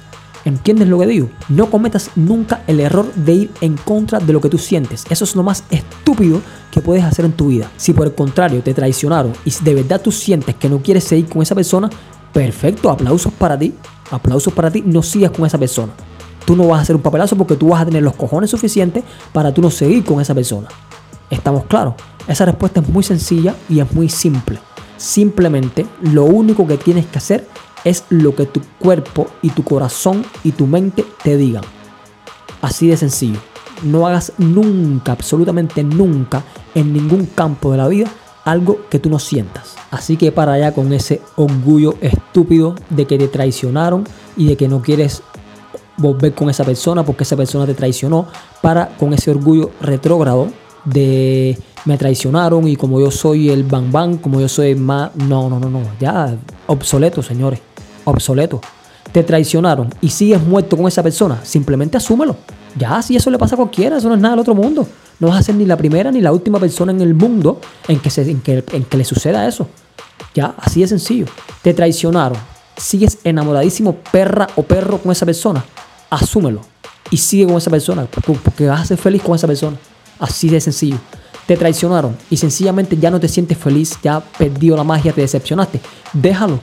¿Entiendes 0.48 0.88
lo 0.88 0.98
que 0.98 1.06
digo? 1.06 1.28
No 1.50 1.68
cometas 1.68 2.10
nunca 2.16 2.62
el 2.66 2.80
error 2.80 3.12
de 3.14 3.34
ir 3.34 3.50
en 3.60 3.76
contra 3.76 4.18
de 4.18 4.32
lo 4.32 4.40
que 4.40 4.48
tú 4.48 4.56
sientes. 4.56 5.04
Eso 5.10 5.24
es 5.24 5.36
lo 5.36 5.42
más 5.42 5.62
estúpido 5.68 6.40
que 6.70 6.80
puedes 6.80 7.04
hacer 7.04 7.26
en 7.26 7.32
tu 7.32 7.48
vida. 7.48 7.70
Si 7.76 7.92
por 7.92 8.06
el 8.06 8.14
contrario 8.14 8.62
te 8.62 8.72
traicionaron 8.72 9.34
y 9.44 9.52
de 9.62 9.74
verdad 9.74 10.00
tú 10.00 10.10
sientes 10.10 10.54
que 10.54 10.70
no 10.70 10.78
quieres 10.78 11.04
seguir 11.04 11.28
con 11.28 11.42
esa 11.42 11.54
persona, 11.54 11.90
perfecto, 12.32 12.88
aplausos 12.88 13.30
para 13.34 13.58
ti. 13.58 13.74
Aplausos 14.10 14.54
para 14.54 14.70
ti, 14.70 14.82
no 14.86 15.02
sigas 15.02 15.32
con 15.32 15.44
esa 15.44 15.58
persona. 15.58 15.92
Tú 16.46 16.56
no 16.56 16.66
vas 16.66 16.78
a 16.78 16.82
hacer 16.82 16.96
un 16.96 17.02
papelazo 17.02 17.36
porque 17.36 17.56
tú 17.56 17.68
vas 17.68 17.82
a 17.82 17.84
tener 17.84 18.02
los 18.02 18.16
cojones 18.16 18.48
suficientes 18.48 19.04
para 19.34 19.52
tú 19.52 19.60
no 19.60 19.70
seguir 19.70 20.02
con 20.02 20.18
esa 20.18 20.34
persona. 20.34 20.68
¿Estamos 21.28 21.66
claros? 21.66 21.92
Esa 22.26 22.46
respuesta 22.46 22.80
es 22.80 22.88
muy 22.88 23.02
sencilla 23.02 23.54
y 23.68 23.80
es 23.80 23.92
muy 23.92 24.08
simple. 24.08 24.58
Simplemente 24.96 25.84
lo 26.00 26.24
único 26.24 26.66
que 26.66 26.78
tienes 26.78 27.04
que 27.04 27.18
hacer 27.18 27.46
es 27.84 28.04
lo 28.10 28.34
que 28.34 28.46
tu 28.46 28.60
cuerpo 28.78 29.28
y 29.42 29.50
tu 29.50 29.64
corazón 29.64 30.24
y 30.44 30.52
tu 30.52 30.66
mente 30.66 31.04
te 31.22 31.36
digan. 31.36 31.64
Así 32.62 32.88
de 32.88 32.96
sencillo. 32.96 33.38
No 33.82 34.06
hagas 34.06 34.32
nunca, 34.38 35.12
absolutamente 35.12 35.84
nunca, 35.84 36.42
en 36.74 36.92
ningún 36.92 37.26
campo 37.26 37.70
de 37.70 37.78
la 37.78 37.86
vida, 37.86 38.08
algo 38.44 38.80
que 38.90 38.98
tú 38.98 39.08
no 39.08 39.18
sientas. 39.18 39.76
Así 39.90 40.16
que 40.16 40.32
para 40.32 40.54
allá 40.54 40.72
con 40.72 40.92
ese 40.92 41.20
orgullo 41.36 41.94
estúpido 42.00 42.74
de 42.90 43.06
que 43.06 43.18
te 43.18 43.28
traicionaron 43.28 44.04
y 44.36 44.46
de 44.46 44.56
que 44.56 44.68
no 44.68 44.82
quieres 44.82 45.22
volver 45.96 46.34
con 46.34 46.48
esa 46.48 46.64
persona 46.64 47.04
porque 47.04 47.24
esa 47.24 47.36
persona 47.36 47.66
te 47.66 47.74
traicionó, 47.74 48.26
para 48.62 48.88
con 48.96 49.12
ese 49.12 49.30
orgullo 49.30 49.70
retrógrado 49.80 50.48
de 50.84 51.58
me 51.84 51.96
traicionaron 51.96 52.68
y 52.68 52.76
como 52.76 53.00
yo 53.00 53.10
soy 53.10 53.50
el 53.50 53.64
bang 53.64 53.90
bang, 53.90 54.20
como 54.20 54.40
yo 54.40 54.48
soy 54.48 54.74
más... 54.74 55.14
No, 55.16 55.48
no, 55.48 55.58
no, 55.58 55.68
no, 55.68 55.80
ya 56.00 56.36
obsoleto, 56.66 57.22
señores, 57.22 57.60
obsoleto. 58.10 58.60
Te 59.12 59.22
traicionaron 59.22 59.94
y 60.00 60.10
sigues 60.10 60.42
muerto 60.42 60.76
con 60.76 60.86
esa 60.86 61.02
persona, 61.02 61.40
simplemente 61.42 61.96
asúmelo. 61.96 62.36
Ya, 62.76 63.00
si 63.02 63.16
eso 63.16 63.30
le 63.30 63.38
pasa 63.38 63.54
a 63.54 63.56
cualquiera, 63.56 63.96
eso 63.96 64.08
no 64.08 64.14
es 64.14 64.20
nada 64.20 64.34
del 64.34 64.40
otro 64.40 64.54
mundo. 64.54 64.86
No 65.18 65.28
vas 65.28 65.38
a 65.38 65.42
ser 65.42 65.54
ni 65.54 65.64
la 65.64 65.76
primera 65.76 66.10
ni 66.12 66.20
la 66.20 66.32
última 66.32 66.60
persona 66.60 66.92
en 66.92 67.00
el 67.00 67.14
mundo 67.14 67.60
en 67.88 67.98
que, 67.98 68.10
se, 68.10 68.22
en 68.30 68.40
que, 68.40 68.64
en 68.72 68.84
que 68.84 68.96
le 68.96 69.04
suceda 69.04 69.48
eso. 69.48 69.66
Ya, 70.34 70.54
así 70.58 70.80
de 70.80 70.88
sencillo. 70.88 71.26
Te 71.62 71.74
traicionaron. 71.74 72.38
Sigues 72.76 73.18
enamoradísimo, 73.24 73.96
perra 74.12 74.46
o 74.54 74.62
perro 74.62 74.98
con 74.98 75.10
esa 75.10 75.26
persona. 75.26 75.64
Asúmelo. 76.10 76.60
Y 77.10 77.16
sigue 77.16 77.46
con 77.46 77.56
esa 77.56 77.70
persona. 77.70 78.06
Porque 78.24 78.66
vas 78.66 78.82
a 78.82 78.84
ser 78.84 78.98
feliz 78.98 79.22
con 79.22 79.34
esa 79.34 79.46
persona. 79.46 79.76
Así 80.20 80.48
de 80.48 80.60
sencillo. 80.60 80.98
Te 81.46 81.56
traicionaron 81.56 82.14
y 82.28 82.36
sencillamente 82.36 82.96
ya 82.98 83.10
no 83.10 83.18
te 83.18 83.26
sientes 83.26 83.56
feliz, 83.56 83.98
ya 84.02 84.20
perdido 84.20 84.76
la 84.76 84.84
magia, 84.84 85.12
te 85.12 85.22
decepcionaste. 85.22 85.80
Déjalo. 86.12 86.60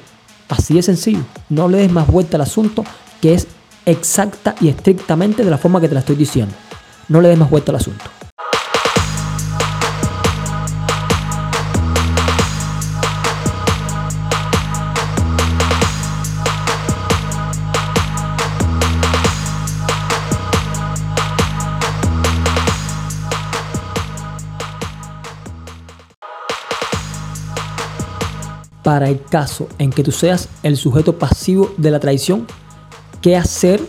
Así 0.49 0.73
de 0.75 0.81
sencillo. 0.81 1.23
No 1.49 1.67
le 1.67 1.79
des 1.79 1.91
más 1.91 2.07
vuelta 2.07 2.37
al 2.37 2.41
asunto, 2.41 2.83
que 3.21 3.33
es 3.33 3.47
exacta 3.85 4.55
y 4.61 4.69
estrictamente 4.69 5.43
de 5.43 5.51
la 5.51 5.57
forma 5.57 5.81
que 5.81 5.87
te 5.87 5.93
la 5.93 6.01
estoy 6.01 6.15
diciendo. 6.15 6.53
No 7.07 7.21
le 7.21 7.29
des 7.29 7.37
más 7.37 7.49
vuelta 7.49 7.71
al 7.71 7.77
asunto. 7.77 8.05
Para 28.85 29.09
el 29.09 29.19
caso 29.19 29.67
en 29.79 29.89
que 29.89 30.03
tú 30.03 30.11
seas 30.11 30.47
el 30.61 30.77
sujeto 30.77 31.17
pasivo 31.17 31.73
de 31.75 31.89
la 31.89 31.99
traición, 31.99 32.45
¿qué 33.19 33.35
hacer 33.35 33.81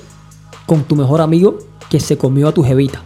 con 0.65 0.85
tu 0.85 0.97
mejor 0.97 1.21
amigo 1.21 1.59
que 1.91 2.01
se 2.01 2.17
comió 2.17 2.49
a 2.49 2.53
tu 2.53 2.65
jevita? 2.65 3.03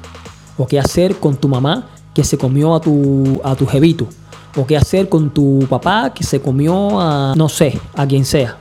¿O 0.56 0.68
qué 0.68 0.78
hacer 0.78 1.16
con 1.16 1.34
tu 1.34 1.48
mamá 1.48 1.88
que 2.14 2.22
se 2.22 2.38
comió 2.38 2.76
a 2.76 2.80
tu, 2.80 3.40
a 3.42 3.56
tu 3.56 3.66
jevito? 3.66 4.06
¿O 4.56 4.64
qué 4.64 4.76
hacer 4.76 5.08
con 5.08 5.30
tu 5.30 5.66
papá 5.68 6.14
que 6.14 6.22
se 6.22 6.40
comió 6.40 7.00
a, 7.00 7.34
no 7.36 7.48
sé, 7.48 7.76
a 7.96 8.06
quien 8.06 8.24
sea? 8.24 8.56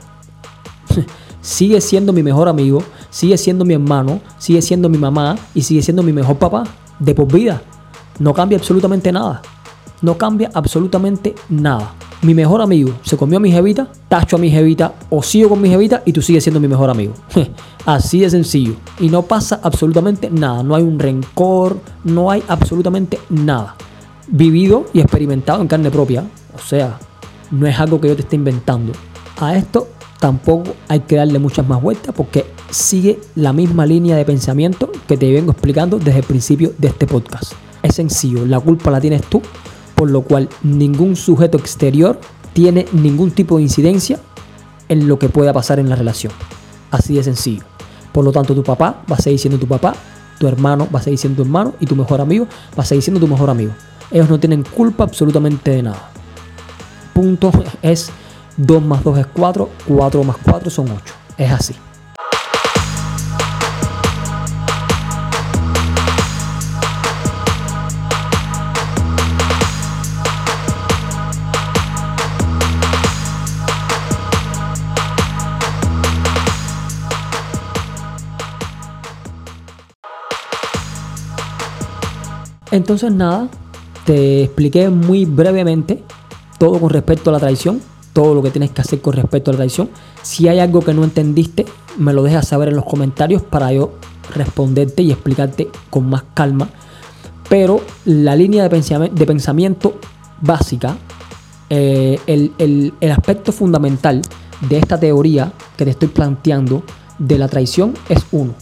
sigue 1.40 1.80
siendo 1.80 2.12
mi 2.12 2.24
mejor 2.24 2.48
amigo, 2.48 2.82
sigue 3.10 3.38
siendo 3.38 3.64
mi 3.64 3.74
hermano, 3.74 4.20
sigue 4.38 4.60
siendo 4.60 4.88
mi 4.88 4.98
mamá 4.98 5.36
y 5.54 5.62
sigue 5.62 5.82
siendo 5.82 6.02
mi 6.02 6.12
mejor 6.12 6.36
papá 6.36 6.64
de 6.98 7.14
por 7.14 7.32
vida. 7.32 7.62
No 8.18 8.34
cambia 8.34 8.58
absolutamente 8.58 9.12
nada. 9.12 9.40
No 10.02 10.18
cambia 10.18 10.50
absolutamente 10.52 11.36
nada 11.48 11.94
mi 12.22 12.34
mejor 12.34 12.60
amigo 12.60 12.92
se 13.02 13.16
comió 13.16 13.38
a 13.38 13.40
mi 13.40 13.50
jevita, 13.50 13.88
tacho 14.08 14.36
a 14.36 14.38
mi 14.38 14.50
jevita 14.50 14.94
o 15.08 15.22
sigo 15.22 15.48
con 15.48 15.60
mi 15.60 15.70
jevita 15.70 16.02
y 16.04 16.12
tú 16.12 16.20
sigues 16.20 16.44
siendo 16.44 16.60
mi 16.60 16.68
mejor 16.68 16.90
amigo. 16.90 17.14
Así 17.86 18.20
de 18.20 18.28
sencillo. 18.28 18.74
Y 18.98 19.08
no 19.08 19.22
pasa 19.22 19.60
absolutamente 19.62 20.30
nada. 20.30 20.62
No 20.62 20.74
hay 20.74 20.82
un 20.82 20.98
rencor, 20.98 21.78
no 22.04 22.30
hay 22.30 22.42
absolutamente 22.48 23.18
nada. 23.30 23.74
Vivido 24.28 24.86
y 24.92 25.00
experimentado 25.00 25.62
en 25.62 25.68
carne 25.68 25.90
propia. 25.90 26.24
O 26.54 26.58
sea, 26.58 26.98
no 27.50 27.66
es 27.66 27.78
algo 27.80 28.00
que 28.00 28.08
yo 28.08 28.16
te 28.16 28.22
esté 28.22 28.36
inventando. 28.36 28.92
A 29.40 29.56
esto 29.56 29.88
tampoco 30.18 30.74
hay 30.88 31.00
que 31.00 31.16
darle 31.16 31.38
muchas 31.38 31.66
más 31.66 31.80
vueltas 31.80 32.14
porque 32.14 32.44
sigue 32.70 33.18
la 33.34 33.54
misma 33.54 33.86
línea 33.86 34.16
de 34.16 34.26
pensamiento 34.26 34.92
que 35.08 35.16
te 35.16 35.32
vengo 35.32 35.52
explicando 35.52 35.98
desde 35.98 36.18
el 36.18 36.24
principio 36.24 36.74
de 36.76 36.88
este 36.88 37.06
podcast. 37.06 37.54
Es 37.82 37.94
sencillo, 37.94 38.44
la 38.44 38.60
culpa 38.60 38.90
la 38.90 39.00
tienes 39.00 39.22
tú 39.22 39.40
por 40.00 40.10
lo 40.10 40.22
cual 40.22 40.48
ningún 40.62 41.14
sujeto 41.14 41.58
exterior 41.58 42.18
tiene 42.54 42.86
ningún 42.90 43.32
tipo 43.32 43.58
de 43.58 43.64
incidencia 43.64 44.18
en 44.88 45.06
lo 45.06 45.18
que 45.18 45.28
pueda 45.28 45.52
pasar 45.52 45.78
en 45.78 45.90
la 45.90 45.94
relación. 45.94 46.32
Así 46.90 47.16
de 47.16 47.22
sencillo. 47.22 47.64
Por 48.10 48.24
lo 48.24 48.32
tanto, 48.32 48.54
tu 48.54 48.64
papá 48.64 49.02
va 49.12 49.16
a 49.16 49.20
seguir 49.20 49.38
siendo 49.38 49.58
tu 49.58 49.68
papá, 49.68 49.94
tu 50.38 50.48
hermano 50.48 50.88
va 50.90 51.00
a 51.00 51.02
seguir 51.02 51.18
siendo 51.18 51.36
tu 51.36 51.42
hermano 51.42 51.74
y 51.80 51.84
tu 51.84 51.96
mejor 51.96 52.22
amigo 52.22 52.46
va 52.78 52.82
a 52.82 52.86
seguir 52.86 53.02
siendo 53.02 53.20
tu 53.20 53.28
mejor 53.28 53.50
amigo. 53.50 53.72
Ellos 54.10 54.30
no 54.30 54.40
tienen 54.40 54.62
culpa 54.62 55.04
absolutamente 55.04 55.70
de 55.70 55.82
nada. 55.82 56.10
Punto 57.12 57.52
es 57.82 58.08
2 58.56 58.82
más 58.82 59.04
2 59.04 59.18
es 59.18 59.26
4, 59.26 59.68
4 59.86 60.24
más 60.24 60.36
4 60.42 60.70
son 60.70 60.86
8. 60.92 61.14
Es 61.36 61.52
así. 61.52 61.74
Entonces 82.70 83.12
nada, 83.12 83.48
te 84.04 84.44
expliqué 84.44 84.88
muy 84.90 85.24
brevemente 85.24 86.02
todo 86.58 86.78
con 86.78 86.90
respecto 86.90 87.30
a 87.30 87.32
la 87.32 87.38
traición, 87.38 87.80
todo 88.12 88.34
lo 88.34 88.42
que 88.42 88.50
tienes 88.50 88.70
que 88.70 88.82
hacer 88.82 89.00
con 89.00 89.14
respecto 89.14 89.50
a 89.50 89.54
la 89.54 89.58
traición. 89.58 89.88
Si 90.22 90.46
hay 90.46 90.58
algo 90.58 90.80
que 90.82 90.94
no 90.94 91.04
entendiste, 91.04 91.64
me 91.96 92.12
lo 92.12 92.22
dejas 92.22 92.48
saber 92.48 92.68
en 92.68 92.76
los 92.76 92.84
comentarios 92.84 93.42
para 93.42 93.72
yo 93.72 93.94
responderte 94.34 95.02
y 95.02 95.10
explicarte 95.10 95.68
con 95.88 96.08
más 96.08 96.24
calma. 96.34 96.68
Pero 97.48 97.80
la 98.04 98.36
línea 98.36 98.68
de 98.68 99.26
pensamiento, 99.26 99.98
básica, 100.40 100.96
eh, 101.70 102.20
el, 102.26 102.52
el 103.00 103.10
aspecto 103.10 103.52
fundamental 103.52 104.22
de 104.68 104.78
esta 104.78 105.00
teoría 105.00 105.52
que 105.76 105.84
te 105.84 105.92
estoy 105.92 106.08
planteando 106.08 106.82
de 107.18 107.38
la 107.38 107.48
traición 107.48 107.94
es 108.08 108.24
uno. 108.32 108.54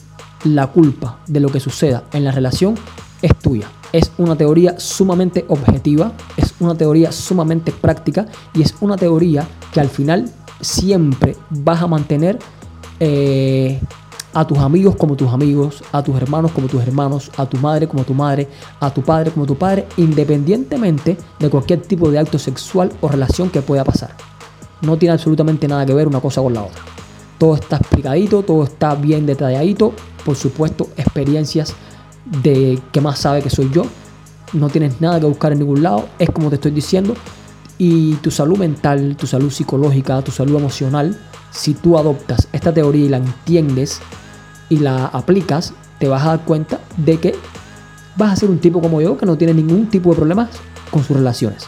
La 0.45 0.69
culpa 0.69 1.19
de 1.27 1.41
lo 1.41 1.49
que 1.49 1.59
suceda 1.61 2.05
en 2.13 2.25
la 2.25 2.31
relación 2.31 2.77
es 3.21 3.35
tuya 3.37 3.69
es 3.93 4.13
una 4.19 4.37
teoría 4.37 4.79
sumamente 4.79 5.45
objetiva, 5.49 6.13
es 6.37 6.55
una 6.61 6.75
teoría 6.75 7.13
sumamente 7.13 7.73
práctica 7.73 8.27
y 8.55 8.63
es 8.63 8.75
una 8.81 8.97
teoría 8.97 9.47
que 9.73 9.81
al 9.81 9.89
final 9.89 10.31
siempre 10.61 11.37
vas 11.51 11.83
a 11.83 11.87
mantener 11.87 12.39
eh, 13.01 13.81
a 14.35 14.47
tus 14.47 14.59
amigos 14.59 14.97
como 14.97 15.17
tus 15.17 15.33
amigos, 15.33 15.83
a 15.93 16.03
tus 16.03 16.17
hermanos 16.17 16.53
como 16.53 16.69
tus 16.69 16.83
hermanos, 16.83 17.31
a 17.37 17.47
tu 17.47 17.57
madre 17.59 17.89
como 17.89 18.05
tu 18.05 18.15
madre, 18.15 18.49
a 18.81 18.91
tu 18.91 19.03
padre 19.03 19.31
como 19.31 19.47
tu 19.47 19.57
padre, 19.57 19.87
independientemente 19.97 21.17
de 21.39 21.51
cualquier 21.51 21.83
tipo 21.83 22.11
de 22.11 22.19
acto 22.19 22.39
sexual 22.39 22.93
o 23.01 23.09
relación 23.09 23.51
que 23.51 23.63
pueda 23.63 23.85
pasar. 23.85 24.15
No 24.83 24.97
tiene 24.97 25.15
absolutamente 25.15 25.67
nada 25.67 25.87
que 25.87 25.95
ver 25.95 26.07
una 26.07 26.21
cosa 26.21 26.41
con 26.43 26.55
la 26.55 26.63
otra. 26.63 26.83
Todo 27.39 27.55
está 27.55 27.77
explicadito, 27.77 28.43
todo 28.43 28.65
está 28.65 28.95
bien 28.95 29.27
detalladito. 29.27 29.93
Por 30.25 30.37
supuesto, 30.37 30.89
experiencias 30.97 31.75
de 32.43 32.81
que 32.93 33.01
más 33.01 33.19
sabe 33.19 33.43
que 33.43 33.51
soy 33.51 33.71
yo. 33.73 33.85
No 34.53 34.69
tienes 34.69 35.01
nada 35.01 35.21
que 35.21 35.27
buscar 35.27 35.53
en 35.53 35.59
ningún 35.61 35.83
lado. 35.83 36.09
Es 36.19 36.31
como 36.31 36.49
te 36.49 36.57
estoy 36.57 36.71
diciendo. 36.71 37.15
Y 37.79 38.15
tu 38.15 38.31
salud 38.31 38.59
mental, 38.59 39.17
tu 39.17 39.27
salud 39.27 39.51
psicológica, 39.51 40.21
tu 40.23 40.33
salud 40.33 40.57
emocional, 40.57 41.17
si 41.51 41.75
tú 41.75 41.97
adoptas 41.97 42.49
esta 42.53 42.73
teoría 42.73 43.05
y 43.05 43.09
la 43.09 43.19
entiendes 43.19 44.01
y 44.69 44.79
la 44.79 45.07
aplicas, 45.07 45.75
te 45.99 46.09
vas 46.09 46.25
a 46.25 46.29
dar 46.29 46.45
cuenta 46.45 46.81
de 46.97 47.19
que 47.19 47.35
vas 48.17 48.33
a 48.33 48.37
ser 48.37 48.51
un 48.51 48.59
tipo 48.59 48.81
como 48.81 49.01
yo 49.01 49.17
que 49.17 49.27
no 49.27 49.39
tiene 49.39 49.55
ningún 49.55 49.89
tipo 49.89 50.11
de 50.11 50.17
problemas 50.17 50.51
con 50.91 51.05
sus 51.05 51.17
relaciones. 51.17 51.67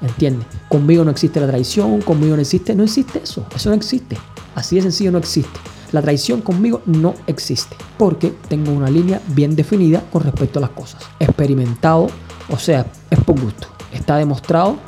¿Entiendes? 0.00 0.46
Conmigo 0.68 1.04
no 1.04 1.10
existe 1.10 1.40
la 1.40 1.46
traición, 1.46 2.00
conmigo 2.00 2.34
no 2.34 2.40
existe, 2.40 2.74
no 2.74 2.84
existe 2.84 3.20
eso, 3.22 3.44
eso 3.54 3.68
no 3.68 3.76
existe. 3.76 4.16
Así 4.54 4.76
de 4.76 4.82
sencillo 4.82 5.12
no 5.12 5.18
existe. 5.18 5.60
La 5.92 6.02
traición 6.02 6.40
conmigo 6.40 6.82
no 6.86 7.14
existe 7.26 7.76
porque 7.98 8.32
tengo 8.48 8.72
una 8.72 8.90
línea 8.90 9.20
bien 9.28 9.56
definida 9.56 10.04
con 10.12 10.22
respecto 10.22 10.58
a 10.58 10.62
las 10.62 10.70
cosas. 10.70 11.02
Experimentado, 11.18 12.08
o 12.48 12.58
sea, 12.58 12.86
es 13.10 13.18
por 13.20 13.40
gusto. 13.40 13.68
Está 13.92 14.16
demostrado 14.16 14.78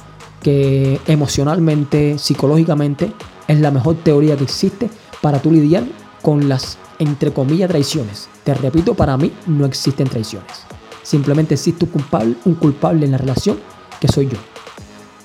que 0.43 1.01
emocionalmente, 1.07 2.19
psicológicamente, 2.19 3.13
es 3.49 3.61
la 3.61 3.71
mejor 3.71 3.97
teoría 3.97 4.37
que 4.37 4.45
existe 4.45 4.91
para 5.21 5.41
tú 5.41 5.51
lidiar 5.51 5.85
con 6.23 6.49
las, 6.49 6.79
entre 6.99 7.33
comillas, 7.33 7.69
traiciones. 7.69 8.29
Te 8.45 8.55
repito, 8.55 8.95
para 8.95 9.17
mí 9.17 9.33
no 9.47 9.67
existen 9.67 10.09
traiciones. 10.09 10.65
Simplemente 11.03 11.55
existe 11.55 11.85
un 11.85 11.91
culpable, 11.91 12.37
un 12.45 12.55
culpable 12.55 13.07
en 13.07 13.13
la 13.13 13.19
relación 13.19 13.59
que 14.01 14.09
soy 14.09 14.29
yo. 14.29 14.39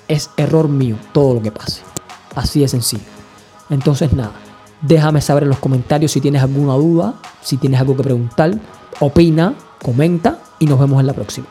Es 0.08 0.32
error 0.38 0.70
mío 0.70 0.98
todo 1.14 1.36
lo 1.36 1.42
que 1.42 1.52
pase. 1.52 1.82
Así 2.36 2.62
de 2.62 2.68
sencillo. 2.68 3.04
Entonces 3.70 4.14
nada, 4.14 4.34
déjame 4.82 5.22
saber 5.22 5.44
en 5.44 5.50
los 5.50 5.60
comentarios 5.60 6.12
si 6.12 6.22
tienes 6.22 6.42
alguna 6.42 6.74
duda, 6.74 7.16
si 7.42 7.58
tienes 7.58 7.80
algo 7.80 7.96
que 7.96 8.04
preguntar, 8.04 8.54
opina, 9.00 9.54
comenta 9.82 10.40
y 10.60 10.66
nos 10.66 10.80
vemos 10.80 11.00
en 11.00 11.08
la 11.08 11.14
próxima. 11.14 11.48